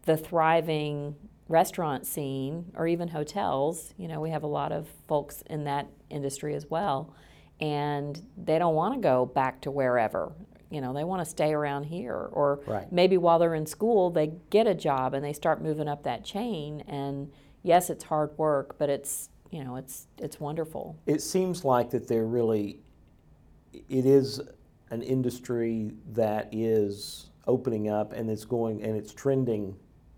[0.05, 1.15] the thriving
[1.49, 3.95] restaurant scene or even hotels.
[3.97, 7.15] You know, we have a lot of folks in that industry as well,
[7.61, 10.33] and they don't want to go back to wherever.
[10.71, 12.93] You know, they want to stay around here, or Right.
[12.93, 16.25] maybe while they're in school, they get a job and they start moving up that
[16.25, 16.83] chain.
[16.87, 17.33] And
[17.63, 20.97] yes, it's hard work, but it's you know, it's it's wonderful.
[21.07, 22.81] It seems like that they're really
[23.73, 24.41] it is
[24.91, 29.75] an industry that is opening up and it's going and it's trending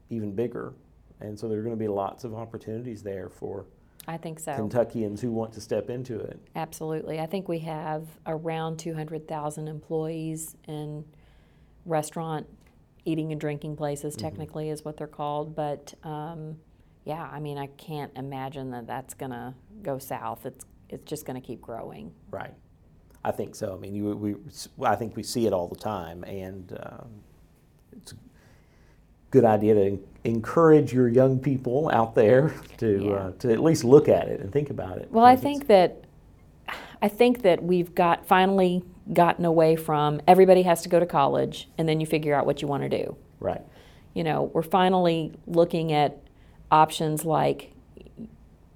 [0.08, 0.74] even bigger.
[1.20, 3.66] And so there are going to be lots of opportunities there for
[4.08, 4.54] I think so.
[4.54, 6.40] Kentuckians who want to step into it.
[6.56, 7.20] Absolutely.
[7.20, 11.04] I think we have around 200,000 employees in
[11.84, 12.46] restaurant,
[13.04, 15.54] eating and drinking places, technically, is what they're called.
[15.54, 16.56] But um,
[17.04, 20.46] yeah, I mean, I can't imagine that that's going to go south.
[20.46, 22.12] It's, it's just going to keep growing.
[22.30, 22.54] Right.
[23.24, 23.74] I think so.
[23.74, 24.36] I mean, you, we,
[24.82, 27.08] I think we see it all the time, and um,
[27.92, 28.14] it's
[29.30, 33.10] good idea to encourage your young people out there to Yeah.
[33.12, 35.08] uh, to at least look at it and think about it.
[35.10, 36.04] Well, I think that
[37.02, 41.68] I think that we've got finally gotten away from everybody has to go to college
[41.78, 43.16] and then you figure out what you want to do.
[43.40, 43.62] right.
[44.14, 46.18] you know, we're finally looking at
[46.70, 47.72] options like,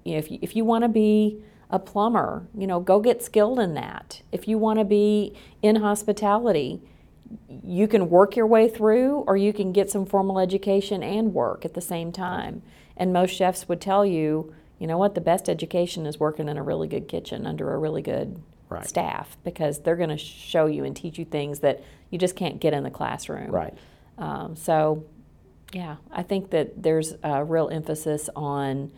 [0.03, 1.39] you know, if you, if you want to be
[1.69, 4.21] a plumber, you know, go get skilled in that.
[4.31, 6.81] If you want to be in hospitality,
[7.49, 11.65] you can work your way through or you can get some formal education and work
[11.65, 12.61] at the same time.
[12.97, 16.57] And most chefs would tell you, you know what, the best education is working in
[16.57, 18.87] a really good kitchen under a really good Right.
[18.87, 22.59] staff because they're going to show you and teach you things that you just can't
[22.59, 23.51] get in the classroom.
[23.51, 23.73] Right.
[24.17, 25.05] Um, so,
[25.71, 28.91] yeah, I think that there's a real emphasis on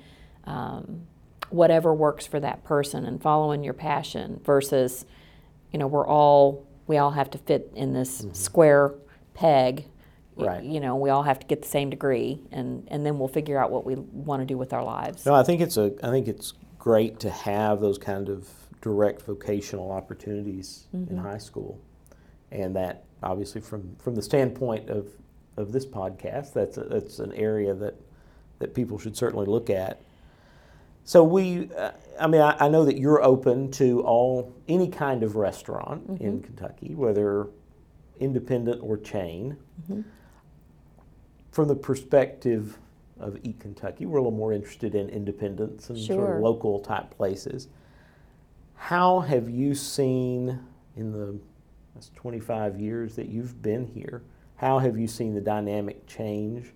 [0.46, 1.08] um,
[1.50, 5.06] whatever works for that person and following your passion versus,
[5.72, 8.34] you know, we're all we all have to fit in this mm-hmm.
[8.34, 8.94] square
[9.34, 9.86] peg.
[10.36, 10.64] Right.
[10.64, 13.58] You know, we all have to get the same degree, and and then we'll figure
[13.58, 15.26] out what we want to do with our lives.
[15.26, 15.94] No, I think it's a.
[16.04, 18.48] I think it's great to have those kind of
[18.82, 21.18] direct vocational opportunities in mm-hmm.
[21.18, 21.82] high school,
[22.52, 25.08] and that obviously from from the standpoint of
[25.58, 27.96] of this podcast, that's a, that's an area that
[28.60, 30.02] that people should certainly look at.
[31.08, 35.24] So we, uh, I mean, I, I know that you're open to all any kind
[35.24, 36.40] of restaurant in mm-hmm.
[36.42, 37.48] Kentucky, whether
[38.20, 39.56] independent or chain.
[39.84, 40.02] Mm-hmm.
[41.52, 42.78] From the perspective
[43.22, 47.10] of Eat Kentucky, we're a little more interested in independents and sort of local type
[47.16, 47.70] places.
[48.76, 50.60] How have you seen
[50.98, 51.40] in the
[51.96, 54.24] that's 25 years that you've been here?
[54.58, 56.74] How have you seen the dynamic change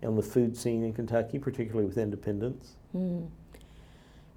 [0.00, 2.76] in the food scene in Kentucky, particularly with independence?
[2.92, 3.26] Hmm.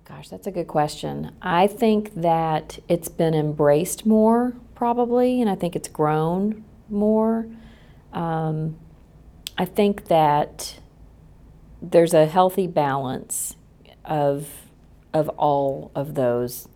[0.06, 1.32] Gosh, that's a good question.
[1.42, 7.48] I think that it's been embraced more, probably, and I think it's grown more.
[8.12, 8.78] Um,
[9.58, 10.80] I think that
[11.82, 13.56] there's a healthy balance
[14.06, 14.50] of
[15.14, 16.68] of all of those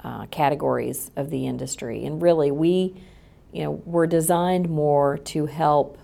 [0.00, 2.04] uh, categories of the industry.
[2.04, 2.94] And really, we,
[3.52, 5.98] you know, we're designed more to help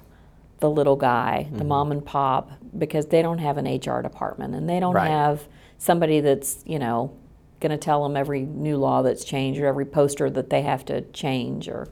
[0.61, 1.69] the little guy, the mm-hmm.
[1.69, 5.11] mom and pop, because they don't have an HR department and they don't right.
[5.11, 5.47] have
[5.81, 7.17] somebody that's, you know,
[7.59, 10.85] going to tell them every new law that's changed or every poster that they have
[10.85, 11.89] to change or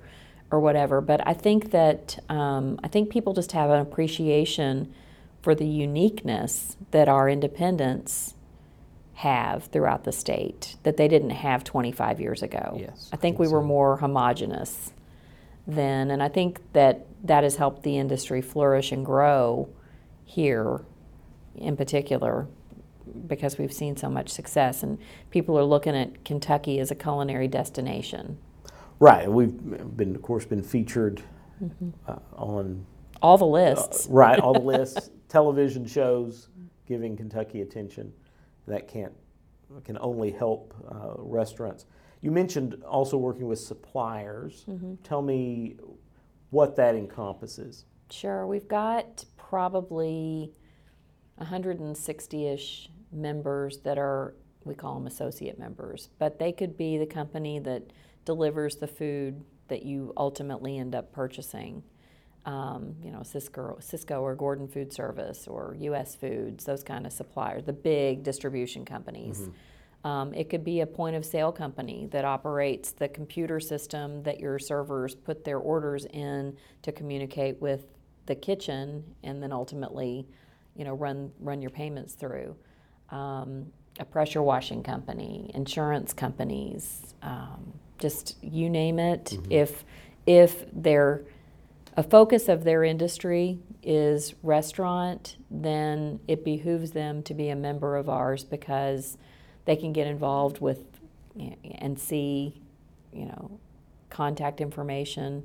[0.50, 1.00] or whatever.
[1.00, 4.94] But I think that um, I think people just have an appreciation
[5.42, 8.34] for the uniqueness that our independents
[9.14, 12.76] have throughout the state that they didn't have 25 years ago.
[12.78, 14.92] Yes, I think we were more homogenous
[15.66, 19.68] then, and I think that that has helped the industry flourish and grow
[20.24, 20.82] here
[21.56, 22.46] in particular
[23.26, 24.98] because we've seen so much success and
[25.30, 28.38] people are looking at Kentucky as a culinary destination.
[29.00, 29.30] Right.
[29.30, 31.22] We've been, of course, been featured
[31.62, 31.90] mm-hmm.
[32.06, 32.86] uh, on
[33.22, 34.06] all the lists.
[34.06, 36.48] Uh, right, all the lists, television shows
[36.86, 38.12] giving Kentucky attention.
[38.66, 39.12] That can't
[39.84, 41.84] can only help uh, restaurants.
[42.20, 44.64] You mentioned also working with suppliers.
[44.68, 44.94] Mm-hmm.
[45.04, 45.76] Tell me
[46.50, 47.84] what that encompasses.
[48.10, 48.46] Sure.
[48.46, 50.52] We've got probably
[51.36, 57.06] 160 ish members that are, we call them associate members, but they could be the
[57.06, 57.82] company that
[58.24, 61.82] delivers the food that you ultimately end up purchasing.
[62.44, 66.14] Um, you know, Cisco, Sysco or Gordon Food Service or U.S.
[66.14, 69.40] Foods, those kind of suppliers, the big distribution companies.
[69.40, 69.50] Mm-hmm.
[70.04, 74.40] Um, it could be a point of sale company that operates the computer system that
[74.40, 77.86] your servers put their orders in to communicate with
[78.26, 80.26] the kitchen and then ultimately,
[80.76, 82.54] you know, run run your payments through.
[83.10, 89.24] Um, a pressure washing company, insurance companies, um, just you name it.
[89.24, 89.52] Mm-hmm.
[89.52, 89.84] If
[90.26, 91.24] if their
[91.96, 97.96] a focus of their industry is restaurant, then it behooves them to be a member
[97.96, 99.18] of ours because
[99.64, 100.84] they can get involved with
[101.80, 102.60] and see,
[103.12, 103.58] you know,
[104.10, 105.42] contact information,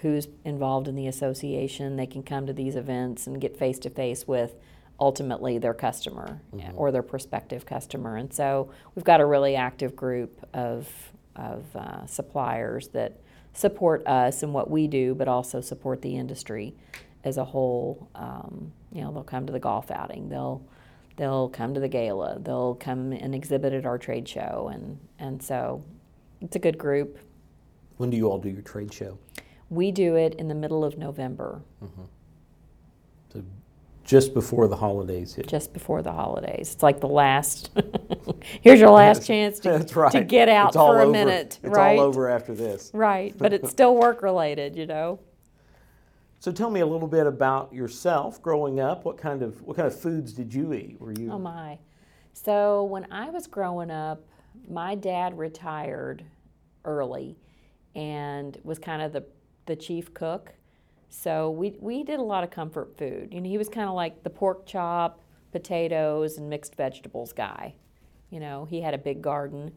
[0.00, 1.96] who's involved in the association.
[1.96, 4.56] They can come to these events and get face to face with
[4.98, 6.76] ultimately their customer mm-hmm.
[6.76, 8.16] or their prospective customer.
[8.16, 10.88] And so we've got a really active group of
[11.36, 13.20] of uh, suppliers that
[13.52, 16.74] support us and what we do, but also support the industry
[17.24, 18.08] as a whole.
[18.14, 20.28] Um, you know, they'll come to the golf outing.
[20.28, 20.66] They'll
[21.16, 22.38] they'll come to the gala.
[22.40, 25.84] They'll come and exhibit at our trade show, and and so
[26.40, 27.18] it's a good group.
[27.96, 29.18] When do you all do your trade show?
[29.68, 31.62] We do it in the middle of November.
[31.82, 32.02] Mm-hmm.
[34.06, 35.48] Just before the holidays hit.
[35.48, 36.72] Just before the holidays.
[36.74, 37.70] It's like the last,
[38.60, 40.12] here's your last chance to, right.
[40.12, 41.10] to get out it's for a over.
[41.10, 41.58] minute.
[41.60, 41.98] It's right?
[41.98, 42.92] all over after this.
[42.94, 45.18] Right, but it's still work related, you know.
[46.38, 49.04] So tell me a little bit about yourself growing up.
[49.04, 51.00] What kind of what kind of foods did you eat?
[51.00, 51.32] Were you?
[51.32, 51.78] Oh my!
[52.32, 54.24] So when I was growing up,
[54.68, 56.24] my dad retired
[56.84, 57.36] early,
[57.96, 59.24] and was kind of the
[59.64, 60.52] the chief cook.
[61.08, 63.32] So we, we did a lot of comfort food.
[63.32, 65.20] You know, he was kind of like the pork chop,
[65.52, 67.74] potatoes, and mixed vegetables guy.
[68.30, 69.72] You know, he had a big garden,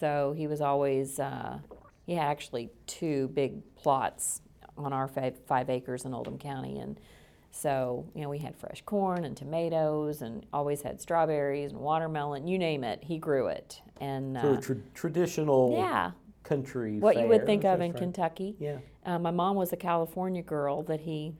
[0.00, 1.58] so he was always, uh,
[2.04, 4.42] he had actually two big plots
[4.76, 6.78] on our five, five acres in Oldham County.
[6.78, 6.98] And
[7.52, 12.48] so, you know, we had fresh corn and tomatoes and always had strawberries and watermelon,
[12.48, 13.80] you name it, he grew it.
[14.00, 16.98] And uh, tra- traditional yeah country.
[16.98, 17.92] What fare, you would think of in.
[17.92, 18.56] Kentucky.
[18.58, 18.78] Yeah.
[19.04, 21.34] Uh, my mom was a California girl that he,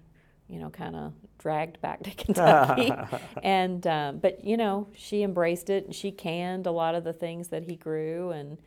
[0.49, 2.93] you know, kind of dragged back to Kentucky,
[3.43, 7.13] and um, but you know she embraced it and she canned a lot of the
[7.13, 8.59] things that he grew, and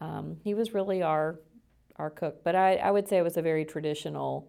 [0.00, 1.38] um, he was really our
[1.96, 2.42] our cook.
[2.44, 4.48] But I, I would say it was a very traditional.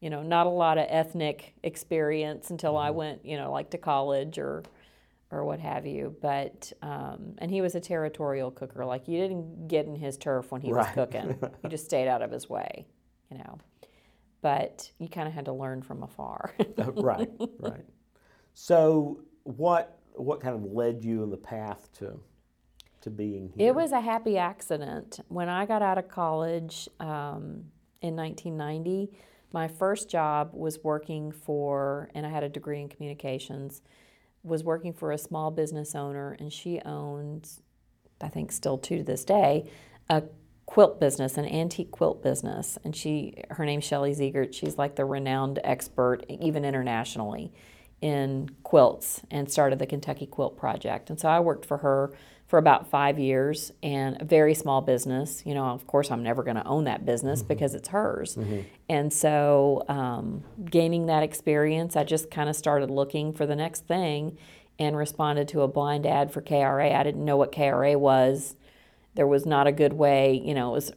[0.00, 2.88] You know, not a lot of ethnic experience until mm-hmm.
[2.88, 4.62] I went, you know, like to college or
[5.34, 6.16] or what have you.
[6.20, 8.84] But um, and he was a territorial cooker.
[8.84, 10.86] Like you didn't get in his turf when he right.
[10.86, 11.38] was cooking.
[11.62, 12.86] you just stayed out of his way,
[13.30, 13.58] you know.
[14.40, 16.54] But you kind of had to learn from afar.
[16.78, 17.84] uh, right, right.
[18.54, 22.20] So what what kind of led you in the path to
[23.02, 23.68] to being here?
[23.68, 25.20] It was a happy accident.
[25.28, 27.64] When I got out of college um,
[28.00, 29.10] in 1990,
[29.52, 33.82] my first job was working for, and I had a degree in communications
[34.44, 37.62] was working for a small business owner, and she owns,
[38.20, 39.68] I think, still to this day,
[40.08, 40.22] a
[40.66, 42.78] quilt business, an antique quilt business.
[42.84, 44.54] And she, her name's Shelly Zegart.
[44.54, 47.52] She's like the renowned expert, even internationally,
[48.00, 51.08] in quilts, and started the Kentucky Quilt Project.
[51.08, 52.12] And so I worked for her
[52.54, 55.42] for about five years and a very small business.
[55.44, 57.48] You know, of course, I'm never going to own that business mm-hmm.
[57.48, 58.36] because it's hers.
[58.36, 58.60] Mm-hmm.
[58.88, 63.88] And so, um, gaining that experience, I just kind of started looking for the next
[63.88, 64.38] thing
[64.78, 66.94] and responded to a blind ad for KRA.
[66.94, 68.54] I didn't know what KRA was
[69.16, 70.92] there was not a good way, you know, it was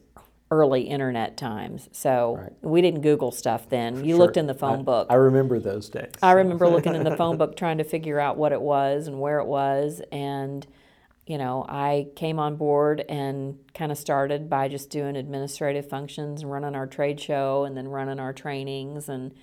[0.52, 1.90] early internet times.
[1.92, 2.54] So Right.
[2.62, 4.06] we didn't Google stuff then.
[4.06, 4.18] You Sure.
[4.20, 5.08] looked in the phone I, book.
[5.10, 6.12] I remember those days.
[6.22, 9.20] I remember looking in the phone book trying to figure out what it was and
[9.20, 10.02] where it was.
[10.12, 10.66] And,
[11.28, 16.42] you know, I came on board and kind of started by just doing administrative functions
[16.42, 19.10] and running our trade show and then running our trainings.
[19.10, 19.34] And,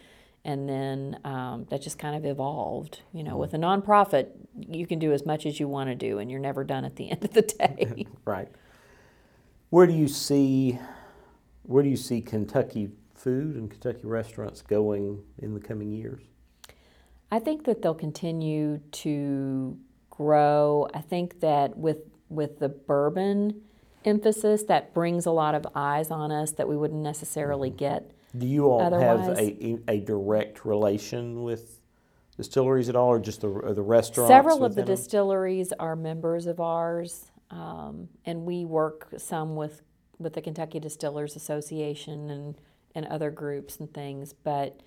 [0.47, 3.03] and then um, that just kind of evolved.
[3.13, 6.19] You know, with a nonprofit, you can do as much as you want to do
[6.19, 8.07] and you're never done at the end of the day.
[8.25, 8.49] Right.
[9.69, 10.79] Where do you see
[11.65, 16.23] where do you see Kentucky food and Kentucky restaurants going in the coming years?
[17.31, 19.77] I think that they'll continue to
[20.17, 20.89] grow.
[20.95, 21.99] I think that with
[22.29, 23.63] with the bourbon
[24.05, 28.11] emphasis, that brings a lot of eyes on us that we wouldn't necessarily get.
[28.37, 31.81] Do you all have a, a direct relation with
[32.37, 34.31] distilleries at all, or just the or the restaurants?
[34.31, 34.87] Several of the them?
[34.87, 39.83] distilleries are members of ours, um, and we work some with
[40.19, 42.55] with the Kentucky Distillers Association and
[42.95, 44.33] and other groups and things.
[44.33, 44.81] But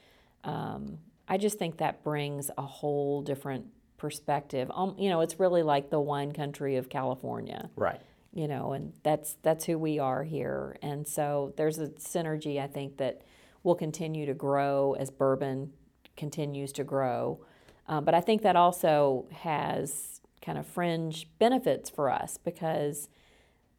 [0.43, 0.97] um,
[1.27, 3.65] I just think that brings a whole different
[3.97, 4.71] perspective.
[4.73, 7.69] Um, you know, it's really like the wine country of California.
[7.75, 8.01] Right.
[8.33, 10.77] you know, and that's that's who we are here.
[10.81, 13.21] And so there's a synergy I think that
[13.63, 15.73] will continue to grow as bourbon
[16.15, 17.39] continues to grow.
[17.87, 23.09] Uh, but I think that also has kind of fringe benefits for us because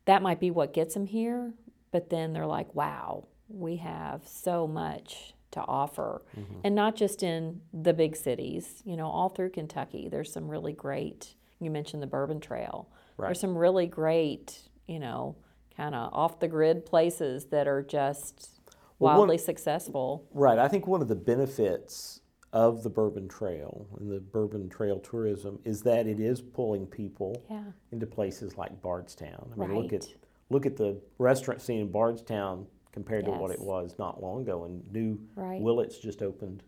[0.07, 1.53] that might be what gets them here.
[1.91, 6.22] But then they're like, wow, we have so much to offer.
[6.38, 6.61] Mm-hmm.
[6.64, 10.72] And not just in the big cities, you know, all through Kentucky, there's some really
[10.72, 12.88] great, you mentioned the Bourbon Trail.
[13.16, 13.28] Right.
[13.28, 15.36] There's some really great, you know,
[15.76, 18.61] kind of off the grid places that are just
[18.99, 20.26] Well, one- wildly successful.
[20.32, 20.59] Right.
[20.59, 22.20] I think one of the benefits
[22.53, 27.42] of the Bourbon Trail and the Bourbon Trail tourism is that it is pulling people
[27.51, 27.62] Yeah.
[27.92, 29.53] into places like Bardstown.
[29.55, 30.07] I mean, look at
[30.51, 32.66] look at the restaurant scene in Bardstown
[32.99, 34.64] compared to what it was not long ago.
[34.64, 35.61] And new Right.
[35.61, 36.64] Willett's just opened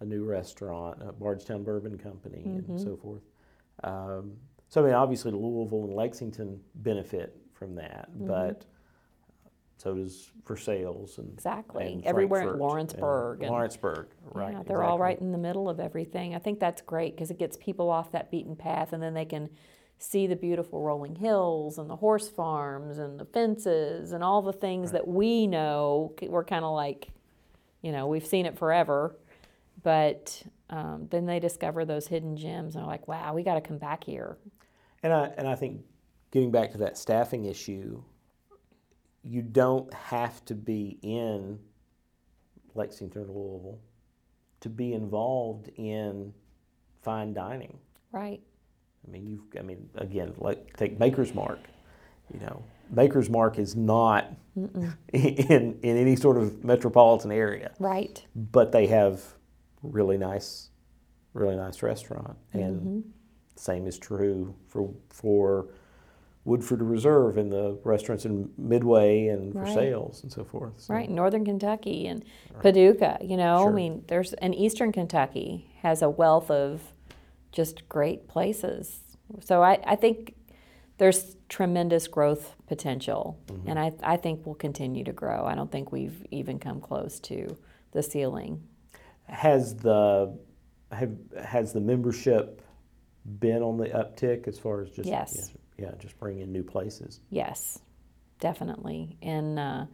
[0.00, 2.72] a new restaurant, uh, Bardstown Bourbon Company, Mm-hmm.
[2.72, 3.22] and so forth.
[3.84, 4.36] Um,
[4.68, 8.26] so I mean, obviously Louisville and Lexington benefit from that, Mm-hmm.
[8.26, 8.66] but
[9.78, 11.90] so does Versailles and Exactly.
[11.94, 14.52] and Everywhere in Lawrenceburg and and- Lawrenceburg, right?
[14.52, 15.02] Yeah, they're all exactly.
[15.02, 16.34] right in the middle of everything.
[16.34, 19.24] I think that's great because it gets people off that beaten path and then they
[19.24, 19.48] can
[20.02, 24.52] see the beautiful rolling hills and the horse farms and the fences and all the
[24.52, 26.14] things that we know.
[26.20, 27.08] We're kind of like,
[27.82, 29.16] you know, we've seen it forever.
[29.82, 33.60] But um, then they discover those hidden gems and are like, wow, we got to
[33.60, 34.36] come back here.
[35.02, 35.82] And I and I think
[36.30, 38.02] getting back to that staffing issue,
[39.22, 41.58] you don't have to be in
[42.74, 43.78] Lexington or Louisville
[44.60, 46.32] to be involved in
[47.02, 47.78] fine dining.
[48.12, 48.40] Right.
[49.06, 51.58] I mean, you've I mean, again, like take Maker's Mark.
[52.32, 58.24] You know, Maker's Mark is not in in any sort of metropolitan area, Right.
[58.34, 59.22] but they have
[59.82, 60.70] really nice,
[61.34, 63.00] really nice restaurant, and mm-hmm.
[63.56, 65.66] same is true for for
[66.44, 69.74] Woodford Reserve and the restaurants in Midway and Right.
[69.74, 70.80] sales and so forth.
[70.80, 72.24] So, Right, Northern Kentucky and
[72.60, 73.70] Paducah, you know, Sure.
[73.70, 76.92] I mean, there's and Eastern Kentucky has a wealth of
[77.52, 79.00] just great places.
[79.40, 80.34] So I, I think
[80.98, 83.68] there's tremendous growth potential, Mm-hmm.
[83.68, 85.44] and I, I think we'll continue to grow.
[85.46, 87.56] I don't think we've even come close to
[87.92, 88.62] the ceiling.
[89.28, 90.36] Has the
[90.90, 92.62] have has the membership
[93.40, 95.52] been on the uptick as far as just Yes.
[95.78, 97.20] yeah, yeah just bringing new places.
[97.30, 97.78] Yes,
[98.40, 99.16] definitely.
[99.22, 99.86] And uh,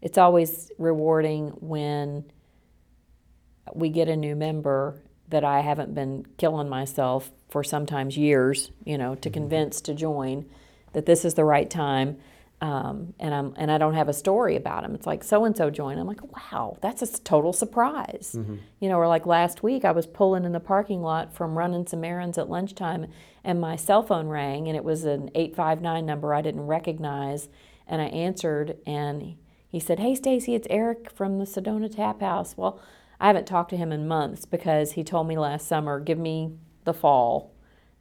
[0.00, 2.24] it's always rewarding when
[3.74, 8.98] we get a new member that I haven't been killing myself for sometimes years, you
[8.98, 10.46] know, to convince to join
[10.92, 12.18] that this is the right time.
[12.62, 14.94] Um, and I'm and I don't have a story about them.
[14.94, 16.00] It's like so and so joined.
[16.00, 18.34] I'm like, wow, that's a total surprise.
[18.80, 21.86] You know, or like last week, I was pulling in the parking lot from running
[21.86, 23.08] some errands at lunchtime,
[23.44, 26.66] and my cell phone rang, and it was an eight five nine number I didn't
[26.66, 27.50] recognize,
[27.86, 29.36] and I answered, and
[29.68, 32.80] he said, "Hey, Stacy, it's Eric from the Sedona Tap House." Well,
[33.20, 36.52] I haven't talked to him in months because he told me last summer, "Give me
[36.84, 37.52] the fall."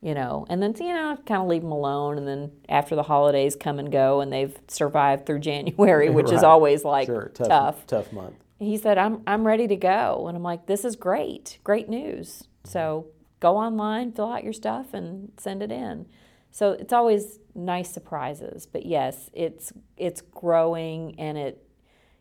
[0.05, 3.01] you know, and then you know, kind of leave him alone, and then after the
[3.01, 7.47] holidays come and go, and they've survived through January, which is always like Sure, tough,
[7.47, 7.87] tough.
[7.87, 8.35] tough month.
[8.59, 12.43] He said, "I'm I'm ready to go," and I'm like, "This is great, great news."
[12.65, 13.07] So
[13.39, 16.05] go online, fill out your stuff, and send it in.
[16.51, 21.67] So it's always nice surprises, but yes, it's it's growing, and it,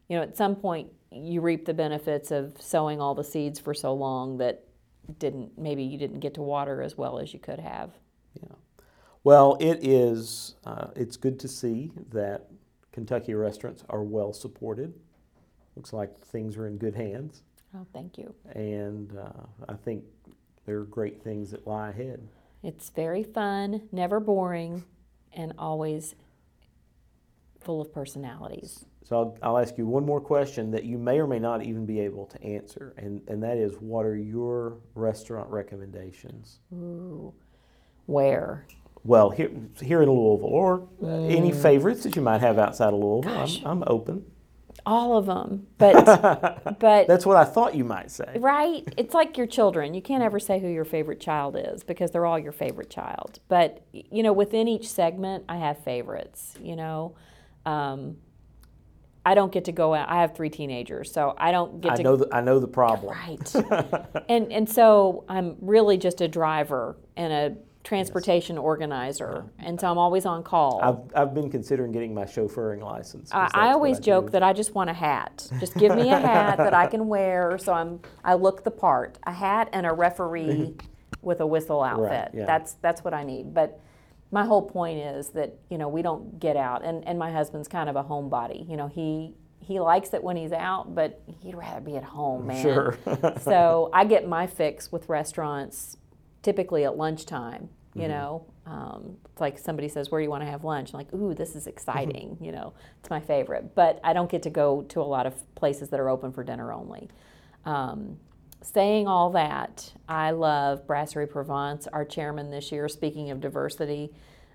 [0.09, 3.72] you know, at some point you reap the benefits of sowing all the seeds for
[3.74, 4.64] so long that
[5.18, 7.90] didn't maybe you didn't get to water as well as you could have.
[8.42, 8.54] Yeah.
[9.22, 10.54] Well, it is.
[10.66, 12.46] Uh, it's good to see that
[12.92, 14.94] Kentucky restaurants are well supported.
[15.76, 17.42] Looks like things are in good hands,
[17.74, 18.32] Oh, thank you.
[18.52, 20.04] and uh, I think
[20.66, 22.26] there are great things that lie ahead.
[22.62, 24.84] It's very fun, never boring,
[25.32, 26.14] and always
[27.60, 28.84] full of personalities.
[29.05, 31.84] So I'll, I'll ask you one more question that you may or may not even
[31.84, 36.61] be able to answer, and, and that is, what are your restaurant recommendations?
[36.72, 37.34] Ooh.
[38.07, 38.66] Where?
[39.05, 39.50] Well, here,
[39.82, 43.30] here in Louisville, or uh, any favorites that you might have outside of Louisville,
[43.66, 44.24] I'm, I'm open.
[44.86, 45.66] All of them.
[45.76, 46.05] But
[46.78, 48.36] but That's what I thought you might say.
[48.38, 49.92] right, it's like your children.
[49.92, 53.40] You can't ever say who your favorite child is because they're all your favorite child.
[53.48, 56.55] But you know, within each segment, I have favorites.
[56.61, 57.14] You know,
[57.66, 58.16] um,
[59.27, 60.09] I don't get to go out.
[60.09, 62.68] I have three teenagers, so I don't get I to know the, I know the
[62.68, 63.16] problem.
[63.16, 63.55] Right.
[64.29, 69.99] and and so I'm really just a driver and a transportation organizer, and so I'm
[69.99, 70.81] always on call.
[70.83, 73.31] I've, I've been considering getting my chauffeuring license.
[73.33, 74.31] I, I always joke do.
[74.33, 75.47] that I just want a hat.
[75.61, 79.18] Just give me a hat that I can wear, so I'm I look the part.
[79.27, 80.75] A hat and a referee
[81.22, 82.31] with a whistle outfit.
[82.35, 82.45] yeah.
[82.45, 83.55] That's that's what I need.
[83.55, 83.81] But
[84.35, 87.68] my whole point is that you know we don't get out, and and my husband's
[87.68, 88.68] kind of a homebody.
[88.68, 89.35] You know he.
[89.61, 92.62] He likes it when he's out, but he'd rather be at home, man.
[92.62, 92.99] Sure.
[93.41, 95.97] so I get my fix with restaurants
[96.43, 97.70] typically at lunchtime.
[97.95, 98.11] You Mm-hmm.
[98.11, 101.14] know, um, it's like somebody says, "Where do you want to have lunch?" I'm like,
[101.14, 102.45] "Ooh, this is exciting." Mm-hmm.
[102.45, 103.74] You know, it's my favorite.
[103.74, 106.45] But I don't get to go to a lot of places that are open for
[106.45, 107.09] dinner only.
[107.64, 108.18] Um,
[108.64, 111.86] saying all that, I love Brasserie Provence.
[111.86, 114.12] Our chairman this year, speaking of diversity,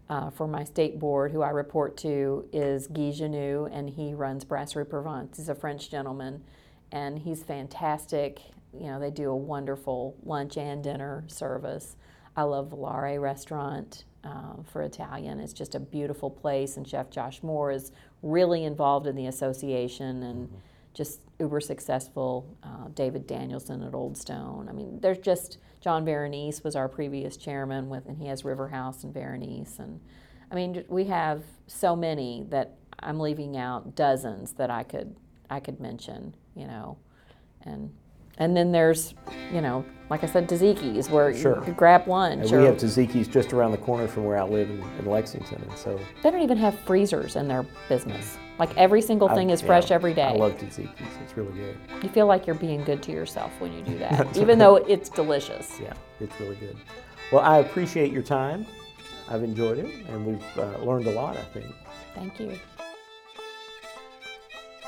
[0.10, 4.43] uh, for my state board, who I report to, is Guy Genoux, and he runs
[4.43, 5.38] Brasserie Provence.
[5.38, 6.43] He's a French gentleman,
[6.91, 8.41] and he's fantastic.
[8.74, 11.95] You know, they do a wonderful lunch and dinner service.
[12.36, 15.39] I love Volare Restaurant uh, for Italian.
[15.39, 17.91] It's just a beautiful place, and Chef Josh Moore is
[18.24, 20.49] really involved in the association and
[20.94, 22.58] just uber successful.
[22.64, 24.68] Uh, David Danielson at Old Stone.
[24.70, 28.68] I mean, there's just John Varanese was our previous chairman with, and he has River
[28.70, 30.00] House and Varanese, and
[30.52, 35.16] I mean, we have so many that I'm leaving out dozens that I could
[35.50, 36.98] I could mention, you know,
[37.64, 37.92] and
[38.38, 39.14] and then there's,
[39.54, 41.58] you know, like I said, Taziki's where Sure.
[41.58, 42.42] you could grab lunch.
[42.44, 45.06] And or we have Taziki's just around the corner from where I live in, in
[45.06, 48.38] Lexington, and so they don't even have freezers in their business.
[48.60, 50.24] Like every single thing I- is yeah, fresh every day.
[50.24, 50.99] I love Taziki's.
[51.24, 51.78] It's really good.
[52.03, 55.10] you feel like you're being good to yourself when you do that, even though it's
[55.10, 55.80] delicious.
[55.82, 56.78] Yeah, it's really good.
[57.32, 58.66] Well, I appreciate your time.
[59.30, 61.38] I've enjoyed it, and we've uh, learned a lot.
[61.38, 61.74] I think.
[62.16, 62.60] Thank you.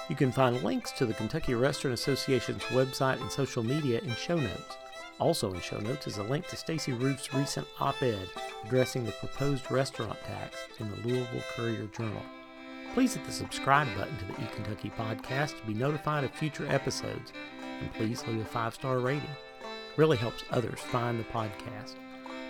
[0.09, 4.35] You can find links to the Kentucky Restaurant Association's website and social media in show
[4.35, 4.75] notes.
[5.19, 8.27] Also in show notes is a link to Stacy Roof's recent op-ed
[8.65, 12.21] addressing the proposed restaurant tax in the Louisville Courier Journal.
[12.93, 16.67] Please hit the subscribe button to the E Kentucky podcast to be notified of future
[16.67, 17.31] episodes,
[17.79, 19.23] and please leave a five-star rating.
[19.23, 21.95] It really helps others find the podcast.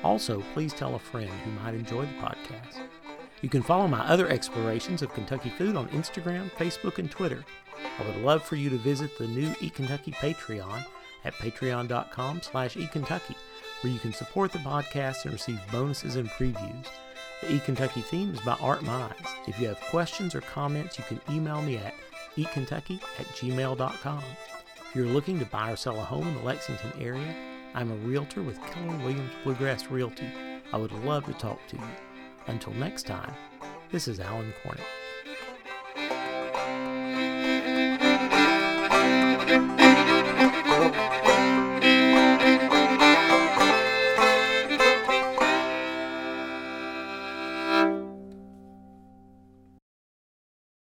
[0.04, 2.80] Also, please tell a friend who might enjoy the podcast.
[3.42, 7.44] You can follow my other explorations of Kentucky food on Instagram, Facebook, and Twitter.
[8.00, 10.86] I would love for you to visit the new eKentucky Patreon
[11.24, 13.36] at patreon.com slash eKentucky,
[13.82, 16.88] where you can support the podcast and receive bonuses and previews.
[17.42, 19.28] The eKentucky theme is by Art Minds.
[19.48, 21.96] If you have questions or comments, you can email me at
[22.36, 24.24] eKentucky at gmail.com.
[24.78, 27.36] If you're looking to buy or sell a home in the Lexington area,
[27.74, 30.28] I'm a realtor with Keller Williams Bluegrass Realty.
[30.72, 31.84] I would love to talk to you.
[32.46, 33.34] Until next time,
[33.92, 34.82] this is Alan Cornett.